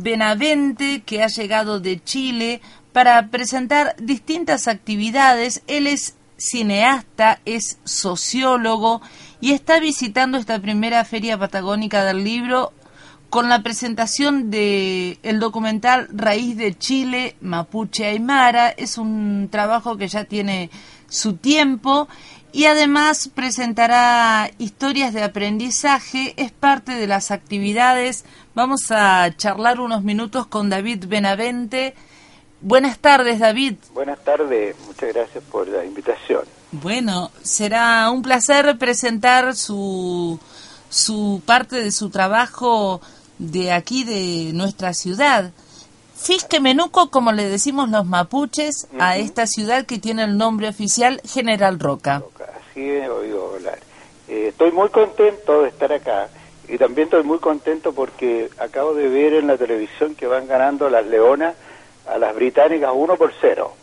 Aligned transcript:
Benavente, 0.00 1.02
que 1.02 1.22
ha 1.22 1.28
llegado 1.28 1.78
de 1.78 2.02
Chile 2.02 2.60
para 2.92 3.28
presentar 3.28 3.94
distintas 3.98 4.66
actividades. 4.66 5.62
Él 5.66 5.86
es 5.86 6.16
cineasta, 6.38 7.40
es 7.44 7.78
sociólogo 7.84 9.02
y 9.40 9.52
está 9.52 9.80
visitando 9.80 10.38
esta 10.38 10.58
primera 10.60 11.04
feria 11.04 11.38
patagónica 11.38 12.04
del 12.04 12.24
libro 12.24 12.72
con 13.28 13.48
la 13.48 13.62
presentación 13.62 14.50
de 14.50 15.18
el 15.22 15.38
documental 15.40 16.08
Raíz 16.10 16.56
de 16.56 16.76
Chile, 16.76 17.36
Mapuche 17.40 18.06
Aymara. 18.06 18.70
Es 18.70 18.98
un 18.98 19.48
trabajo 19.50 19.98
que 19.98 20.08
ya 20.08 20.24
tiene 20.24 20.70
su 21.08 21.34
tiempo 21.34 22.08
y 22.52 22.66
además 22.66 23.28
presentará 23.34 24.50
historias 24.58 25.14
de 25.14 25.22
aprendizaje, 25.22 26.34
es 26.36 26.52
parte 26.52 26.92
de 26.92 27.06
las 27.06 27.30
actividades. 27.30 28.24
Vamos 28.54 28.90
a 28.90 29.34
charlar 29.36 29.80
unos 29.80 30.02
minutos 30.02 30.46
con 30.46 30.68
David 30.68 31.06
Benavente. 31.08 31.94
Buenas 32.60 32.98
tardes, 32.98 33.40
David. 33.40 33.76
Buenas 33.94 34.22
tardes, 34.22 34.76
muchas 34.86 35.14
gracias 35.14 35.42
por 35.44 35.66
la 35.66 35.84
invitación. 35.84 36.42
Bueno, 36.72 37.30
será 37.42 38.10
un 38.10 38.22
placer 38.22 38.78
presentar 38.78 39.56
su, 39.56 40.38
su 40.90 41.42
parte 41.44 41.76
de 41.76 41.90
su 41.90 42.10
trabajo 42.10 43.00
de 43.38 43.72
aquí, 43.72 44.04
de 44.04 44.52
nuestra 44.52 44.94
ciudad. 44.94 45.52
Fisque 46.22 46.60
Menuco, 46.60 47.10
como 47.10 47.32
le 47.32 47.48
decimos 47.48 47.90
los 47.90 48.06
mapuches, 48.06 48.86
a 49.00 49.16
esta 49.16 49.48
ciudad 49.48 49.86
que 49.86 49.98
tiene 49.98 50.22
el 50.22 50.38
nombre 50.38 50.68
oficial 50.68 51.20
General 51.24 51.80
Roca. 51.80 52.22
Así 52.70 52.80
he 52.80 53.08
oído 53.08 53.54
hablar. 53.54 53.80
Eh, 54.28 54.46
estoy 54.50 54.70
muy 54.70 54.88
contento 54.90 55.62
de 55.62 55.68
estar 55.68 55.92
acá 55.92 56.28
y 56.68 56.78
también 56.78 57.06
estoy 57.06 57.24
muy 57.24 57.38
contento 57.38 57.92
porque 57.92 58.48
acabo 58.58 58.94
de 58.94 59.08
ver 59.08 59.34
en 59.34 59.48
la 59.48 59.56
televisión 59.56 60.14
que 60.14 60.28
van 60.28 60.46
ganando 60.46 60.88
las 60.88 61.04
leonas 61.06 61.56
a 62.06 62.18
las 62.18 62.34
británicas 62.34 62.90
uno 62.94 63.16
por 63.16 63.32
cero. 63.40 63.74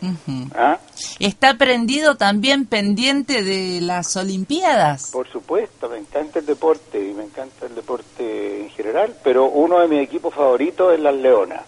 ¿Ah? 0.56 0.78
¿Está 1.20 1.58
prendido 1.58 2.16
también 2.16 2.66
pendiente 2.66 3.44
de 3.44 3.80
las 3.82 4.16
Olimpiadas? 4.16 5.12
Por 5.12 5.30
supuesto, 5.30 5.90
me 5.90 5.98
encanta 5.98 6.40
el 6.40 6.45
deporte 6.45 7.00
y 7.00 7.14
me 7.14 7.23
encanta 7.23 7.66
el 7.66 7.76
deporte 7.76 8.62
en 8.64 8.70
general, 8.72 9.16
pero 9.23 9.45
uno 9.45 9.80
de 9.80 9.88
mis 9.88 10.02
equipos 10.02 10.34
favoritos 10.34 10.94
es 10.94 11.00
las 11.00 11.16
Leonas. 11.16 11.62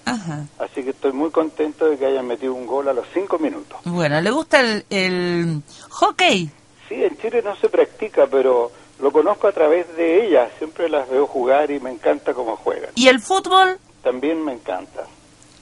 Así 0.60 0.84
que 0.84 0.92
estoy 0.92 1.12
muy 1.12 1.32
contento 1.32 1.86
de 1.90 1.98
que 1.98 2.06
hayan 2.06 2.28
metido 2.28 2.54
un 2.54 2.66
gol 2.66 2.88
a 2.88 2.94
los 2.94 3.06
cinco 3.14 3.40
minutos. 3.40 3.80
Bueno, 3.86 4.20
¿le 4.22 4.32
gusta 4.32 4.60
el, 4.60 4.86
el 4.90 5.62
hockey? 5.90 6.50
Sí, 6.88 7.04
en 7.04 7.18
Chile 7.18 7.42
no 7.44 7.56
se 7.56 7.70
practica, 7.70 8.28
pero 8.28 8.72
lo 9.00 9.12
conozco 9.12 9.48
a 9.48 9.52
través 9.52 9.96
de 9.96 10.28
ellas. 10.28 10.50
Siempre 10.58 10.90
las 10.90 11.10
veo 11.10 11.28
jugar 11.28 11.72
y 11.72 11.80
me 11.80 11.92
encanta 11.92 12.34
cómo 12.34 12.56
juegan. 12.56 12.92
¿Y 12.96 13.08
el 13.08 13.20
fútbol? 13.20 13.78
También 14.04 14.44
me 14.44 14.54
encanta. 14.54 15.06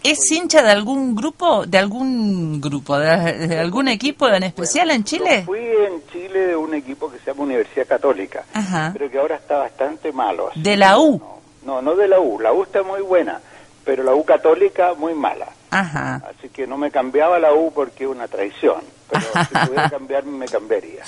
¿Es 0.02 0.32
hincha 0.32 0.64
de 0.64 0.72
algún 0.72 1.14
grupo, 1.14 1.66
de 1.66 1.78
algún 1.78 2.62
grupo, 2.62 2.98
de, 2.98 3.60
algún 3.60 3.90
equipo 3.90 4.30
en 4.30 4.44
especial 4.44 4.92
en 4.92 5.04
Chile? 5.04 5.44
fui 5.46 5.60
en 5.60 6.02
Chile 6.12 6.48
de 6.48 6.56
un 6.56 6.74
equipo 6.74 7.12
que 7.12 7.20
se 7.20 7.26
llama 7.26 7.44
Universidad 7.44 7.86
Católica, 7.86 8.46
pero 8.94 9.12
que 9.12 9.20
ahora 9.20 9.36
está 9.36 9.58
bastante 9.58 10.14
malo. 10.14 10.52
¿De 10.56 10.78
la 10.78 10.98
U? 11.00 11.22
No, 11.66 11.82
no, 11.82 11.96
de 11.96 12.08
la 12.08 12.20
U. 12.20 12.40
La 12.40 12.54
U 12.54 12.64
está 12.64 12.82
muy 12.82 13.02
buena, 13.02 13.42
pero 13.90 14.04
la 14.04 14.14
U 14.14 14.24
Católica 14.24 14.94
muy 14.94 15.16
mala. 15.16 15.48
Ajá. 15.72 16.22
Así 16.30 16.48
que 16.50 16.68
no 16.68 16.78
me 16.78 16.92
cambiaba 16.92 17.40
la 17.40 17.56
U 17.56 17.72
porque 17.74 18.04
es 18.04 18.10
una 18.12 18.28
traición, 18.28 18.82
pero 19.10 19.24
si 19.50 19.68
pudiera 19.68 19.90
cambiarme, 19.90 20.38
me 20.38 20.46
cambiaría. 20.46 21.02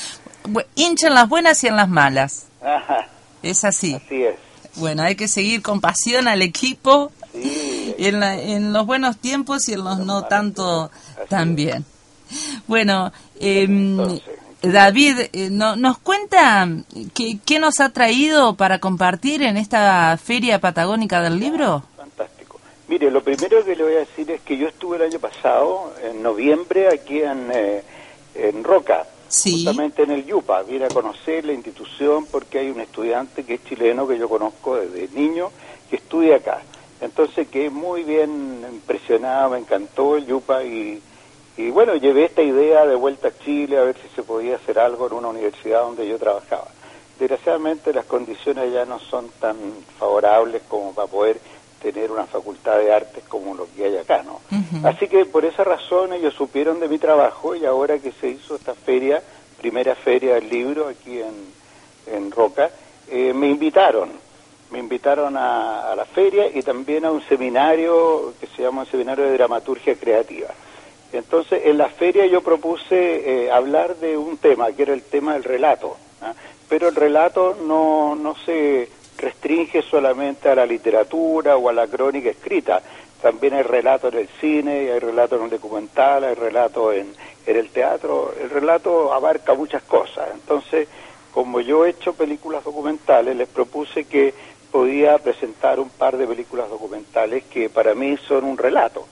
hincha 0.73 1.05
en 1.05 1.13
las 1.13 1.29
buenas 1.29 1.63
y 1.63 1.67
en 1.67 1.75
las 1.75 1.87
malas. 1.87 2.47
Ajá. 2.59 3.07
Es 3.43 3.63
así. 3.65 3.93
Así 3.93 4.23
es. 4.23 4.33
Bueno, 4.77 5.03
hay 5.03 5.15
que 5.15 5.27
seguir 5.27 5.61
con 5.61 5.79
pasión 5.79 6.27
al 6.27 6.41
equipo 6.41 7.11
en, 7.35 8.23
en, 8.23 8.73
los 8.73 8.87
buenos 8.87 9.17
tiempos 9.17 9.69
y 9.69 9.73
en 9.73 9.83
los 9.83 9.99
no 9.99 10.23
tanto 10.23 10.89
también. 11.29 11.85
Bueno, 12.65 13.13
em, 13.39 13.99
David, 14.63 15.19
eh, 15.33 15.49
no, 15.51 15.75
¿nos 15.75 15.99
cuenta 15.99 16.67
qué, 17.13 17.37
qué, 17.45 17.59
nos 17.59 17.79
ha 17.79 17.89
traído 17.89 18.55
para 18.55 18.79
compartir 18.79 19.43
en 19.43 19.57
esta 19.57 20.17
feria 20.17 20.59
patagónica 20.59 21.21
del 21.21 21.39
libro? 21.39 21.83
Mire, 22.91 23.09
lo 23.09 23.23
primero 23.23 23.63
que 23.63 23.73
le 23.73 23.85
voy 23.85 23.93
a 23.93 23.99
decir 23.99 24.29
es 24.31 24.41
que 24.41 24.57
yo 24.57 24.67
estuve 24.67 24.97
el 24.97 25.03
año 25.03 25.17
pasado, 25.17 25.93
en 26.03 26.21
noviembre, 26.21 26.89
aquí 26.89 27.21
en, 27.21 27.49
eh, 27.49 27.83
en 28.35 28.65
Roca, 28.65 29.07
justamente 29.29 30.03
en 30.03 30.11
el 30.11 30.25
Yupa. 30.25 30.61
Vine 30.63 30.83
a 30.83 30.89
conocer 30.89 31.45
la 31.45 31.53
institución 31.53 32.25
porque 32.25 32.59
hay 32.59 32.69
un 32.69 32.81
estudiante 32.81 33.45
que 33.45 33.53
es 33.53 33.63
chileno 33.63 34.05
que 34.05 34.17
yo 34.17 34.27
conozco 34.27 34.75
desde 34.75 35.07
niño 35.17 35.51
que 35.89 35.95
estudia 35.95 36.35
acá. 36.35 36.63
Entonces 36.99 37.47
quedé 37.47 37.69
muy 37.69 38.03
bien 38.03 38.65
impresionado, 38.69 39.51
me 39.51 39.59
encantó 39.59 40.17
el 40.17 40.25
Yupa 40.25 40.61
y, 40.65 41.01
y 41.55 41.69
bueno, 41.69 41.95
llevé 41.95 42.25
esta 42.25 42.41
idea 42.41 42.85
de 42.85 42.95
vuelta 42.95 43.29
a 43.29 43.39
Chile 43.45 43.77
a 43.77 43.83
ver 43.83 43.95
si 43.95 44.13
se 44.13 44.21
podía 44.21 44.57
hacer 44.57 44.77
algo 44.79 45.07
en 45.07 45.13
una 45.13 45.29
universidad 45.29 45.83
donde 45.83 46.09
yo 46.09 46.19
trabajaba. 46.19 46.67
Desgraciadamente 47.17 47.93
las 47.93 48.03
condiciones 48.03 48.73
ya 48.73 48.83
no 48.83 48.99
son 48.99 49.29
tan 49.39 49.55
favorables 49.97 50.63
como 50.67 50.93
para 50.93 51.07
poder 51.07 51.39
tener 51.81 52.11
una 52.11 52.25
facultad 52.25 52.77
de 52.77 52.93
artes 52.93 53.23
como 53.27 53.55
lo 53.55 53.67
que 53.75 53.85
hay 53.85 53.97
acá, 53.97 54.23
¿no? 54.23 54.41
Así 54.87 55.07
que 55.07 55.25
por 55.25 55.45
esa 55.45 55.63
razón 55.63 56.13
ellos 56.13 56.33
supieron 56.33 56.79
de 56.79 56.87
mi 56.87 56.97
trabajo 56.97 57.55
y 57.55 57.65
ahora 57.65 57.99
que 57.99 58.11
se 58.11 58.29
hizo 58.29 58.55
esta 58.55 58.73
feria, 58.73 59.21
primera 59.59 59.95
feria 59.95 60.35
del 60.35 60.49
libro 60.49 60.87
aquí 60.87 61.19
en, 61.19 62.13
en 62.13 62.31
Roca, 62.31 62.69
eh, 63.09 63.33
me 63.33 63.47
invitaron 63.47 64.09
me 64.71 64.79
invitaron 64.79 65.35
a, 65.37 65.93
la 65.95 66.05
feria 66.05 66.47
y 66.47 66.61
también 66.61 67.05
a 67.05 67.11
un 67.11 67.21
seminario 67.23 68.33
que 68.39 68.47
se 68.47 68.63
llama 68.63 68.81
un 68.81 68.87
seminario 68.87 69.25
de 69.25 69.33
dramaturgia 69.33 69.95
creativa. 69.95 70.47
Entonces, 71.11 71.63
en 71.65 71.77
la 71.77 71.89
feria 71.89 72.25
yo 72.25 72.41
propuse 72.41 73.45
eh, 73.45 73.51
hablar 73.51 73.97
de 73.97 74.15
un 74.15 74.37
tema, 74.37 74.71
que 74.71 74.83
era 74.83 74.93
el 74.93 75.03
tema 75.03 75.33
del 75.33 75.43
relato, 75.43 75.97
¿ah? 76.21 76.33
pero 76.69 76.87
el 76.87 76.95
relato 76.95 77.57
no, 77.67 78.15
no 78.15 78.33
se 78.45 78.87
restringe 79.21 79.81
solamente 79.81 80.49
a 80.49 80.55
la 80.55 80.65
literatura 80.65 81.55
o 81.55 81.69
a 81.69 81.73
la 81.73 81.87
crónica 81.87 82.29
escrita, 82.29 82.81
también 83.21 83.53
hay 83.53 83.63
relato 83.63 84.07
en 84.07 84.17
el 84.17 84.27
cine, 84.39 84.91
hay 84.91 84.99
relato 84.99 85.35
en 85.35 85.43
el 85.43 85.49
documental, 85.51 86.23
hay 86.23 86.33
relato 86.33 86.91
en, 86.91 87.13
en 87.45 87.55
el 87.55 87.69
teatro, 87.69 88.33
el 88.41 88.49
relato 88.49 89.13
abarca 89.13 89.53
muchas 89.53 89.83
cosas, 89.83 90.29
entonces, 90.33 90.87
como 91.31 91.61
yo 91.61 91.85
he 91.85 91.91
hecho 91.91 92.13
películas 92.13 92.63
documentales, 92.63 93.35
les 93.35 93.47
propuse 93.47 94.05
que 94.05 94.33
podía 94.71 95.17
presentar 95.17 95.79
un 95.79 95.89
par 95.89 96.17
de 96.17 96.25
películas 96.25 96.69
documentales 96.69 97.43
que 97.43 97.69
para 97.69 97.93
mí 97.93 98.17
son 98.27 98.45
un 98.45 98.57
relato. 98.57 99.05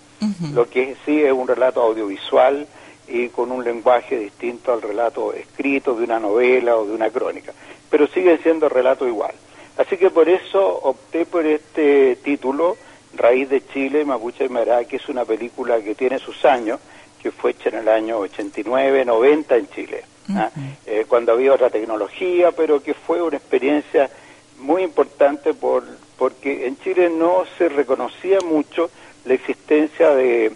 Lo 0.54 0.70
que 0.70 0.98
sí 1.06 1.22
es 1.24 1.32
un 1.32 1.48
relato 1.48 1.82
audiovisual 1.82 2.68
y 3.08 3.30
con 3.30 3.52
un 3.52 3.64
lenguaje 3.64 4.18
distinto 4.18 4.74
al 4.74 4.82
relato 4.82 5.34
escrito 5.34 5.96
de 5.96 6.04
una 6.04 6.20
novela 6.20 6.76
o 6.76 6.86
de 6.86 6.94
una 6.94 7.10
crónica, 7.10 7.54
pero 7.90 8.08
sigue 8.08 8.38
siendo 8.40 8.68
relato 8.68 9.08
igual. 9.08 9.34
Así 9.80 9.96
que 9.96 10.10
por 10.10 10.28
eso 10.28 10.60
opté 10.62 11.26
por 11.26 11.46
este 11.46 12.18
título, 12.18 12.76
Raíz 13.14 13.50
de 13.50 13.66
Chile, 13.66 14.04
Mapuche 14.04 14.44
y 14.44 14.50
Mará, 14.50 14.84
que 14.84 14.98
es 14.98 15.08
una 15.08 15.24
película 15.24 15.80
que 15.80 15.96
tiene 15.96 16.20
sus 16.20 16.44
años, 16.44 16.82
que 17.24 17.32
fue 17.32 17.52
hecha 17.52 17.70
en 17.70 17.76
el 17.76 17.88
año 17.88 18.18
89, 18.18 19.06
90 19.06 19.56
en 19.56 19.70
Chile, 19.70 20.04
¿ah? 20.36 20.52
eh, 20.86 21.06
cuando 21.08 21.32
había 21.32 21.54
otra 21.54 21.70
tecnología, 21.70 22.52
pero 22.52 22.84
que 22.84 22.94
fue 22.94 23.22
una 23.22 23.38
experiencia 23.38 24.10
muy 24.58 24.84
importante 24.84 25.54
por, 25.54 25.86
porque 26.18 26.68
en 26.68 26.78
Chile 26.80 27.10
no 27.10 27.46
se 27.58 27.70
reconocía 27.70 28.40
mucho 28.42 28.90
la 29.24 29.34
existencia 29.34 30.14
de 30.14 30.52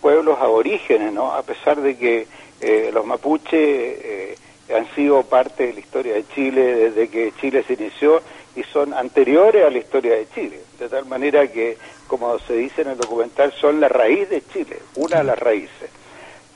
pueblos 0.00 0.40
aborígenes, 0.40 1.12
¿no? 1.12 1.32
A 1.32 1.44
pesar 1.44 1.80
de 1.80 1.96
que 1.96 2.26
eh, 2.60 2.90
los 2.92 3.06
mapuches 3.06 3.52
eh, 3.52 4.34
han 4.76 4.92
sido 4.96 5.22
parte 5.22 5.68
de 5.68 5.74
la 5.74 5.80
historia 5.80 6.14
de 6.14 6.26
Chile 6.34 6.90
desde 6.90 7.08
que 7.08 7.32
Chile 7.40 7.62
se 7.68 7.74
inició 7.74 8.20
y 8.56 8.62
son 8.64 8.94
anteriores 8.94 9.64
a 9.64 9.70
la 9.70 9.78
historia 9.78 10.14
de 10.14 10.28
Chile, 10.34 10.60
de 10.78 10.88
tal 10.88 11.06
manera 11.06 11.46
que, 11.48 11.76
como 12.06 12.38
se 12.40 12.54
dice 12.54 12.82
en 12.82 12.88
el 12.88 12.96
documental, 12.96 13.52
son 13.52 13.80
la 13.80 13.88
raíz 13.88 14.28
de 14.28 14.42
Chile, 14.46 14.78
una 14.96 15.18
de 15.18 15.24
las 15.24 15.38
raíces. 15.38 15.90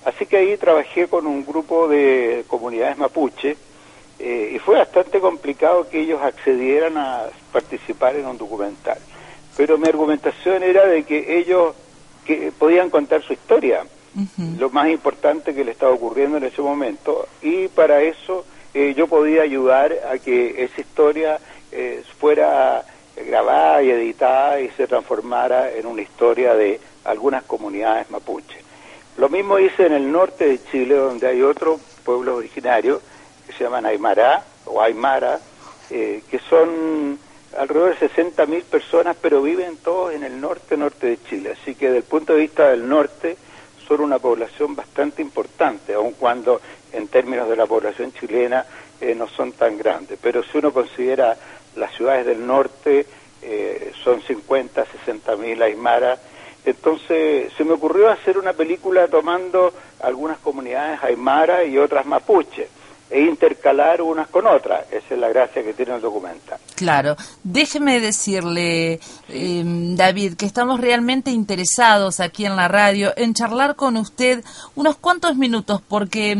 Así 0.04 0.26
que 0.26 0.36
ahí 0.38 0.56
trabajé 0.56 1.08
con 1.08 1.26
un 1.26 1.44
grupo 1.44 1.88
de 1.88 2.44
comunidades 2.46 2.98
mapuche, 2.98 3.56
eh, 4.20 4.52
y 4.54 4.58
fue 4.58 4.76
bastante 4.76 5.20
complicado 5.20 5.88
que 5.88 6.00
ellos 6.00 6.20
accedieran 6.22 6.96
a 6.96 7.26
participar 7.52 8.16
en 8.16 8.26
un 8.26 8.36
documental. 8.36 8.98
Pero 9.56 9.78
mi 9.78 9.88
argumentación 9.88 10.62
era 10.62 10.86
de 10.86 11.04
que 11.04 11.38
ellos 11.38 11.74
que 12.24 12.52
podían 12.56 12.90
contar 12.90 13.22
su 13.22 13.32
historia, 13.32 13.84
lo 14.58 14.70
más 14.70 14.88
importante 14.88 15.54
que 15.54 15.64
le 15.64 15.70
estaba 15.70 15.92
ocurriendo 15.92 16.38
en 16.38 16.44
ese 16.44 16.60
momento, 16.60 17.26
y 17.40 17.68
para 17.68 18.02
eso 18.02 18.44
eh, 18.74 18.94
yo 18.96 19.06
podía 19.06 19.42
ayudar 19.42 19.94
a 20.12 20.18
que 20.18 20.64
esa 20.64 20.80
historia 20.80 21.38
eh, 21.72 22.02
fuera 22.18 22.84
grabada 23.16 23.82
y 23.82 23.90
editada 23.90 24.60
y 24.60 24.68
se 24.70 24.86
transformara 24.86 25.72
en 25.72 25.86
una 25.86 26.02
historia 26.02 26.54
de 26.54 26.80
algunas 27.04 27.42
comunidades 27.44 28.10
mapuche. 28.10 28.58
Lo 29.16 29.28
mismo 29.28 29.58
hice 29.58 29.86
en 29.86 29.94
el 29.94 30.12
norte 30.12 30.46
de 30.46 30.64
Chile, 30.70 30.94
donde 30.94 31.26
hay 31.26 31.42
otro 31.42 31.80
pueblo 32.04 32.36
originario 32.36 33.00
que 33.46 33.52
se 33.52 33.64
llaman 33.64 33.86
Aymara 33.86 34.44
o 34.66 34.80
Aymara, 34.80 35.40
eh, 35.90 36.22
que 36.30 36.38
son 36.38 37.18
alrededor 37.56 37.98
de 37.98 38.08
60.000 38.08 38.62
personas, 38.64 39.16
pero 39.20 39.42
viven 39.42 39.78
todos 39.78 40.14
en 40.14 40.22
el 40.22 40.40
norte-norte 40.40 41.06
de 41.06 41.22
Chile. 41.24 41.56
Así 41.60 41.74
que 41.74 41.86
desde 41.86 41.98
el 41.98 42.04
punto 42.04 42.34
de 42.34 42.40
vista 42.40 42.68
del 42.68 42.88
norte 42.88 43.36
son 43.86 44.02
una 44.02 44.18
población 44.18 44.76
bastante 44.76 45.22
importante, 45.22 45.94
aun 45.94 46.12
cuando 46.12 46.60
en 46.92 47.08
términos 47.08 47.48
de 47.48 47.56
la 47.56 47.66
población 47.66 48.12
chilena 48.12 48.64
eh, 49.00 49.14
no 49.14 49.26
son 49.28 49.52
tan 49.52 49.78
grandes. 49.78 50.18
Pero 50.20 50.42
si 50.42 50.58
uno 50.58 50.72
considera 50.72 51.36
las 51.78 51.94
ciudades 51.94 52.26
del 52.26 52.46
norte, 52.46 53.06
eh, 53.42 53.92
son 54.02 54.20
50, 54.20 54.84
60 54.84 55.36
mil 55.36 55.62
aymaras. 55.62 56.18
Entonces 56.64 57.52
se 57.56 57.64
me 57.64 57.72
ocurrió 57.72 58.08
hacer 58.10 58.36
una 58.36 58.52
película 58.52 59.08
tomando 59.08 59.72
algunas 60.00 60.38
comunidades 60.38 61.02
aymara 61.02 61.64
y 61.64 61.78
otras 61.78 62.04
mapuche 62.04 62.68
e 63.10 63.22
intercalar 63.22 64.02
unas 64.02 64.28
con 64.28 64.46
otras. 64.46 64.84
Esa 64.90 65.14
es 65.14 65.18
la 65.18 65.28
gracia 65.28 65.62
que 65.62 65.72
tiene 65.72 65.94
el 65.94 66.00
documental. 66.00 66.58
Claro. 66.74 67.16
Déjeme 67.42 68.00
decirle, 68.00 69.00
em, 69.28 69.96
David, 69.96 70.34
que 70.34 70.46
estamos 70.46 70.80
realmente 70.80 71.30
interesados 71.30 72.20
aquí 72.20 72.44
en 72.44 72.56
la 72.56 72.68
radio 72.68 73.12
en 73.16 73.32
charlar 73.34 73.76
con 73.76 73.96
usted 73.96 74.44
unos 74.74 74.96
cuantos 74.96 75.36
minutos, 75.36 75.80
porque 75.88 76.32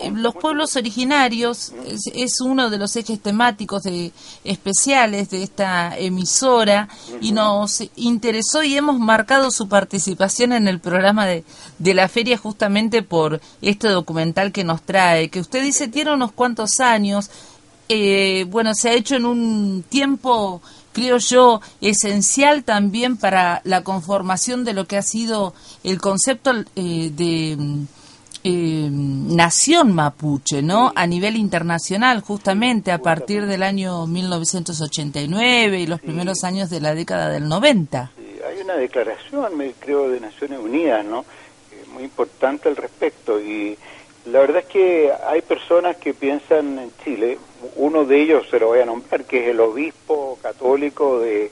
em, 0.00 0.14
los 0.16 0.34
pueblos 0.34 0.76
originarios 0.76 1.72
es, 1.86 2.40
uno 2.40 2.70
de 2.70 2.78
los 2.78 2.94
ejes 2.96 3.20
temáticos 3.20 3.82
de, 3.82 4.12
especiales 4.44 5.30
de 5.30 5.42
esta 5.42 5.96
emisora 5.98 6.88
y 7.20 7.32
nos 7.32 7.82
interesó 7.96 8.62
y 8.62 8.76
hemos 8.76 8.98
marcado 8.98 9.50
su 9.50 9.68
participación 9.68 10.52
en 10.52 10.68
el 10.68 10.80
programa 10.80 11.26
de, 11.26 11.44
de 11.78 11.94
la 11.94 12.08
feria 12.08 12.36
justamente 12.36 13.02
por 13.02 13.40
este 13.62 13.88
documental 13.88 14.52
que 14.52 14.64
nos 14.64 14.82
trae, 14.82 15.28
que 15.28 15.40
usted 15.40 15.62
dice 15.62 15.88
tiene 15.88 16.03
unos 16.12 16.32
cuantos 16.32 16.80
años, 16.80 17.30
eh, 17.88 18.46
bueno, 18.48 18.74
se 18.74 18.90
ha 18.90 18.92
hecho 18.92 19.16
en 19.16 19.26
un 19.26 19.84
tiempo, 19.88 20.62
creo 20.92 21.18
yo, 21.18 21.60
esencial 21.80 22.64
también 22.64 23.16
para 23.16 23.60
la 23.64 23.82
conformación 23.82 24.64
de 24.64 24.72
lo 24.72 24.86
que 24.86 24.96
ha 24.96 25.02
sido 25.02 25.54
el 25.82 26.00
concepto 26.00 26.52
eh, 26.76 27.10
de 27.14 27.58
eh, 28.42 28.88
nación 28.90 29.94
mapuche, 29.94 30.62
¿no? 30.62 30.92
A 30.94 31.06
nivel 31.06 31.36
internacional, 31.36 32.20
justamente 32.20 32.92
a 32.92 32.98
partir 32.98 33.46
del 33.46 33.62
año 33.62 34.06
1989 34.06 35.80
y 35.80 35.86
los 35.86 36.00
primeros 36.00 36.44
años 36.44 36.70
de 36.70 36.80
la 36.80 36.94
década 36.94 37.28
del 37.28 37.48
90. 37.48 38.10
hay 38.48 38.62
una 38.62 38.74
declaración, 38.74 39.56
me 39.56 39.72
creo, 39.72 40.08
de 40.08 40.20
Naciones 40.20 40.58
Unidas, 40.58 41.04
¿no? 41.04 41.24
muy 41.94 42.04
importante 42.04 42.68
al 42.68 42.76
respecto 42.76 43.40
y 43.40 43.78
la 44.26 44.40
verdad 44.40 44.62
es 44.62 44.66
que 44.66 45.12
hay 45.26 45.42
personas 45.42 45.96
que 45.96 46.14
piensan 46.14 46.78
en 46.78 46.90
Chile, 47.04 47.38
uno 47.76 48.04
de 48.04 48.22
ellos 48.22 48.46
se 48.50 48.58
lo 48.58 48.68
voy 48.68 48.80
a 48.80 48.86
nombrar, 48.86 49.24
que 49.24 49.44
es 49.44 49.48
el 49.48 49.60
obispo 49.60 50.38
católico 50.42 51.20
de, 51.20 51.50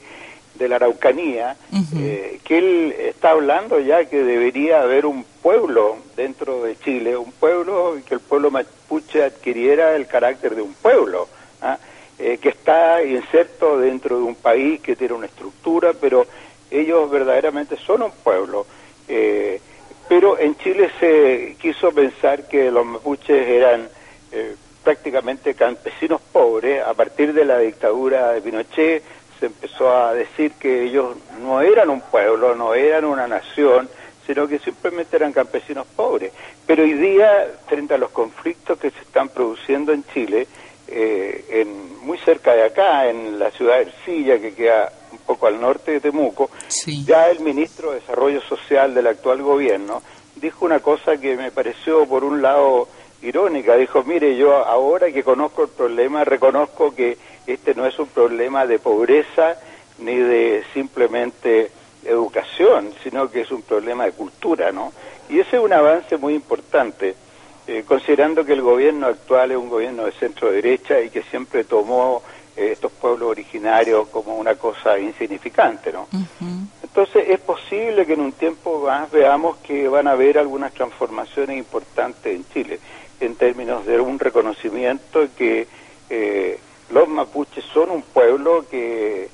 la 0.59 0.77
Araucanía, 0.77 1.57
eh, 1.97 2.39
que 2.45 2.57
él 2.57 2.95
está 2.97 3.31
hablando 3.31 3.81
ya 3.81 4.05
que 4.05 4.23
debería 4.23 4.81
haber 4.81 5.05
un 5.05 5.25
pueblo 5.41 5.97
dentro 6.15 6.63
de 6.63 6.77
Chile, 6.79 7.17
un 7.17 7.33
pueblo, 7.33 7.97
que 8.07 8.13
el 8.13 8.21
pueblo 8.21 8.49
mapuche 8.49 9.23
adquiriera 9.23 9.95
el 9.95 10.07
carácter 10.07 10.55
de 10.55 10.61
un 10.61 10.73
pueblo, 10.73 11.27
¿ah? 11.61 11.77
eh, 12.17 12.37
que 12.41 12.49
está 12.49 13.03
inserto 13.03 13.77
dentro 13.77 14.17
de 14.17 14.23
un 14.23 14.35
país 14.35 14.79
que 14.79 14.95
tiene 14.95 15.13
una 15.13 15.25
estructura, 15.25 15.91
pero 15.99 16.25
ellos 16.71 17.11
verdaderamente 17.11 17.75
son 17.77 18.03
un 18.03 18.11
pueblo. 18.11 18.65
Eh, 19.07 19.59
pero 20.07 20.37
en 20.37 20.55
Chile 20.57 20.89
se 20.99 21.55
quiso 21.59 21.91
pensar 21.91 22.47
que 22.47 22.71
los 22.71 22.85
mapuches 22.85 23.47
eran 23.47 23.87
eh, 24.31 24.55
prácticamente 24.83 25.53
campesinos 25.53 26.21
pobres. 26.31 26.83
A 26.83 26.93
partir 26.93 27.33
de 27.33 27.45
la 27.45 27.59
dictadura 27.59 28.31
de 28.33 28.41
Pinochet 28.41 29.03
se 29.39 29.45
empezó 29.47 29.95
a 29.95 30.13
decir 30.13 30.53
que 30.53 30.83
ellos 30.83 31.15
no 31.41 31.61
eran 31.61 31.89
un 31.89 32.01
pueblo, 32.01 32.55
no 32.55 32.73
eran 32.73 33.05
una 33.05 33.27
nación, 33.27 33.89
sino 34.25 34.47
que 34.47 34.59
simplemente 34.59 35.15
eran 35.15 35.33
campesinos 35.33 35.85
pobres. 35.95 36.31
Pero 36.65 36.83
hoy 36.83 36.93
día, 36.93 37.47
frente 37.67 37.93
a 37.93 37.97
los 37.97 38.11
conflictos 38.11 38.79
que 38.79 38.91
se 38.91 38.99
están 38.99 39.29
produciendo 39.29 39.91
en 39.91 40.03
Chile, 40.13 40.47
eh, 40.87 41.45
en, 41.49 42.05
muy 42.05 42.17
cerca 42.19 42.53
de 42.53 42.63
acá, 42.63 43.09
en 43.09 43.39
la 43.39 43.51
ciudad 43.51 43.75
de 43.75 43.81
Ercilla, 43.83 44.39
que 44.39 44.53
queda 44.53 44.91
poco 45.25 45.47
al 45.47 45.59
norte 45.59 45.91
de 45.91 45.99
Temuco, 45.99 46.49
ya 47.05 47.29
el 47.29 47.39
ministro 47.39 47.91
de 47.91 47.99
Desarrollo 47.99 48.41
Social 48.41 48.93
del 48.93 49.07
actual 49.07 49.41
gobierno 49.41 50.01
dijo 50.35 50.65
una 50.65 50.79
cosa 50.79 51.17
que 51.17 51.35
me 51.35 51.51
pareció, 51.51 52.05
por 52.05 52.23
un 52.23 52.41
lado, 52.41 52.87
irónica. 53.21 53.75
Dijo, 53.75 54.03
mire, 54.03 54.35
yo 54.35 54.55
ahora 54.55 55.11
que 55.11 55.23
conozco 55.23 55.63
el 55.63 55.69
problema, 55.69 56.23
reconozco 56.23 56.93
que 56.93 57.17
este 57.47 57.73
no 57.73 57.85
es 57.85 57.97
un 57.97 58.07
problema 58.07 58.65
de 58.65 58.79
pobreza 58.79 59.55
ni 59.99 60.15
de 60.15 60.63
simplemente 60.73 61.71
educación, 62.03 62.93
sino 63.03 63.29
que 63.29 63.41
es 63.41 63.51
un 63.51 63.61
problema 63.61 64.05
de 64.05 64.11
cultura, 64.11 64.71
¿no? 64.71 64.91
Y 65.29 65.39
ese 65.39 65.57
es 65.57 65.63
un 65.63 65.71
avance 65.71 66.17
muy 66.17 66.33
importante 66.33 67.15
eh, 67.65 67.85
considerando 67.87 68.43
que 68.43 68.53
el 68.53 68.61
gobierno 68.61 69.07
actual 69.07 69.51
es 69.51 69.57
un 69.57 69.69
gobierno 69.69 70.05
de 70.05 70.11
centro 70.13 70.51
derecha 70.51 70.99
y 70.99 71.09
que 71.09 71.23
siempre 71.23 71.63
tomó 71.63 72.21
estos 72.55 72.91
pueblos 72.91 73.29
originarios 73.29 74.07
como 74.09 74.37
una 74.37 74.55
cosa 74.55 74.97
insignificante, 74.99 75.91
¿no? 75.91 76.07
Entonces 76.81 77.25
es 77.27 77.39
posible 77.39 78.05
que 78.05 78.13
en 78.13 78.21
un 78.21 78.33
tiempo 78.33 78.83
más 78.85 79.09
veamos 79.11 79.57
que 79.57 79.87
van 79.87 80.07
a 80.07 80.11
haber 80.11 80.37
algunas 80.37 80.73
transformaciones 80.73 81.57
importantes 81.57 82.35
en 82.35 82.45
Chile 82.49 82.79
en 83.19 83.35
términos 83.35 83.85
de 83.85 83.99
un 83.99 84.19
reconocimiento 84.19 85.27
que 85.35 85.67
eh, 86.09 86.59
los 86.91 87.07
mapuches 87.07 87.63
son 87.73 87.89
un 87.89 88.01
pueblo 88.01 88.65
que 88.69 89.29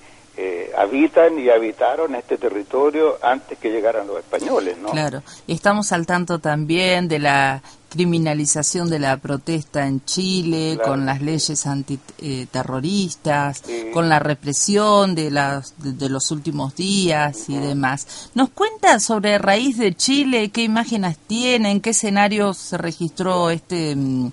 habitan 0.80 1.38
y 1.38 1.50
habitaron 1.50 2.16
este 2.16 2.38
territorio 2.38 3.18
antes 3.22 3.58
que 3.58 3.70
llegaran 3.70 4.08
los 4.08 4.20
españoles, 4.20 4.78
¿no? 4.78 4.90
Claro, 4.90 5.22
estamos 5.48 5.92
al 5.92 6.06
tanto 6.06 6.40
también 6.40 7.08
de 7.08 7.20
la 7.20 7.62
criminalización 7.90 8.90
de 8.90 9.00
la 9.00 9.18
protesta 9.18 9.86
en 9.88 10.06
Chile, 10.06 10.78
con 10.84 11.06
las 11.06 11.22
leyes 11.22 11.66
antiterroristas, 11.66 13.64
con 13.92 14.08
la 14.08 14.20
represión 14.20 15.16
de, 15.16 15.32
las, 15.32 15.74
de, 15.78 16.10
los 16.10 16.32
últimos 16.32 16.76
días 16.76 17.50
y 17.50 17.58
demás. 17.58 18.30
¿Nos 18.36 18.50
cuenta 18.50 19.00
sobre 19.00 19.38
Raíz 19.40 19.78
de 19.78 19.96
Chile? 19.96 20.50
¿Qué 20.50 20.62
imágenes 20.64 21.18
tiene? 21.18 21.72
¿En 21.72 21.82
qué 21.82 21.90
escenario 21.90 22.54
se 22.54 22.78
registró 22.78 23.50
este 23.50 23.96
mm, 23.96 24.28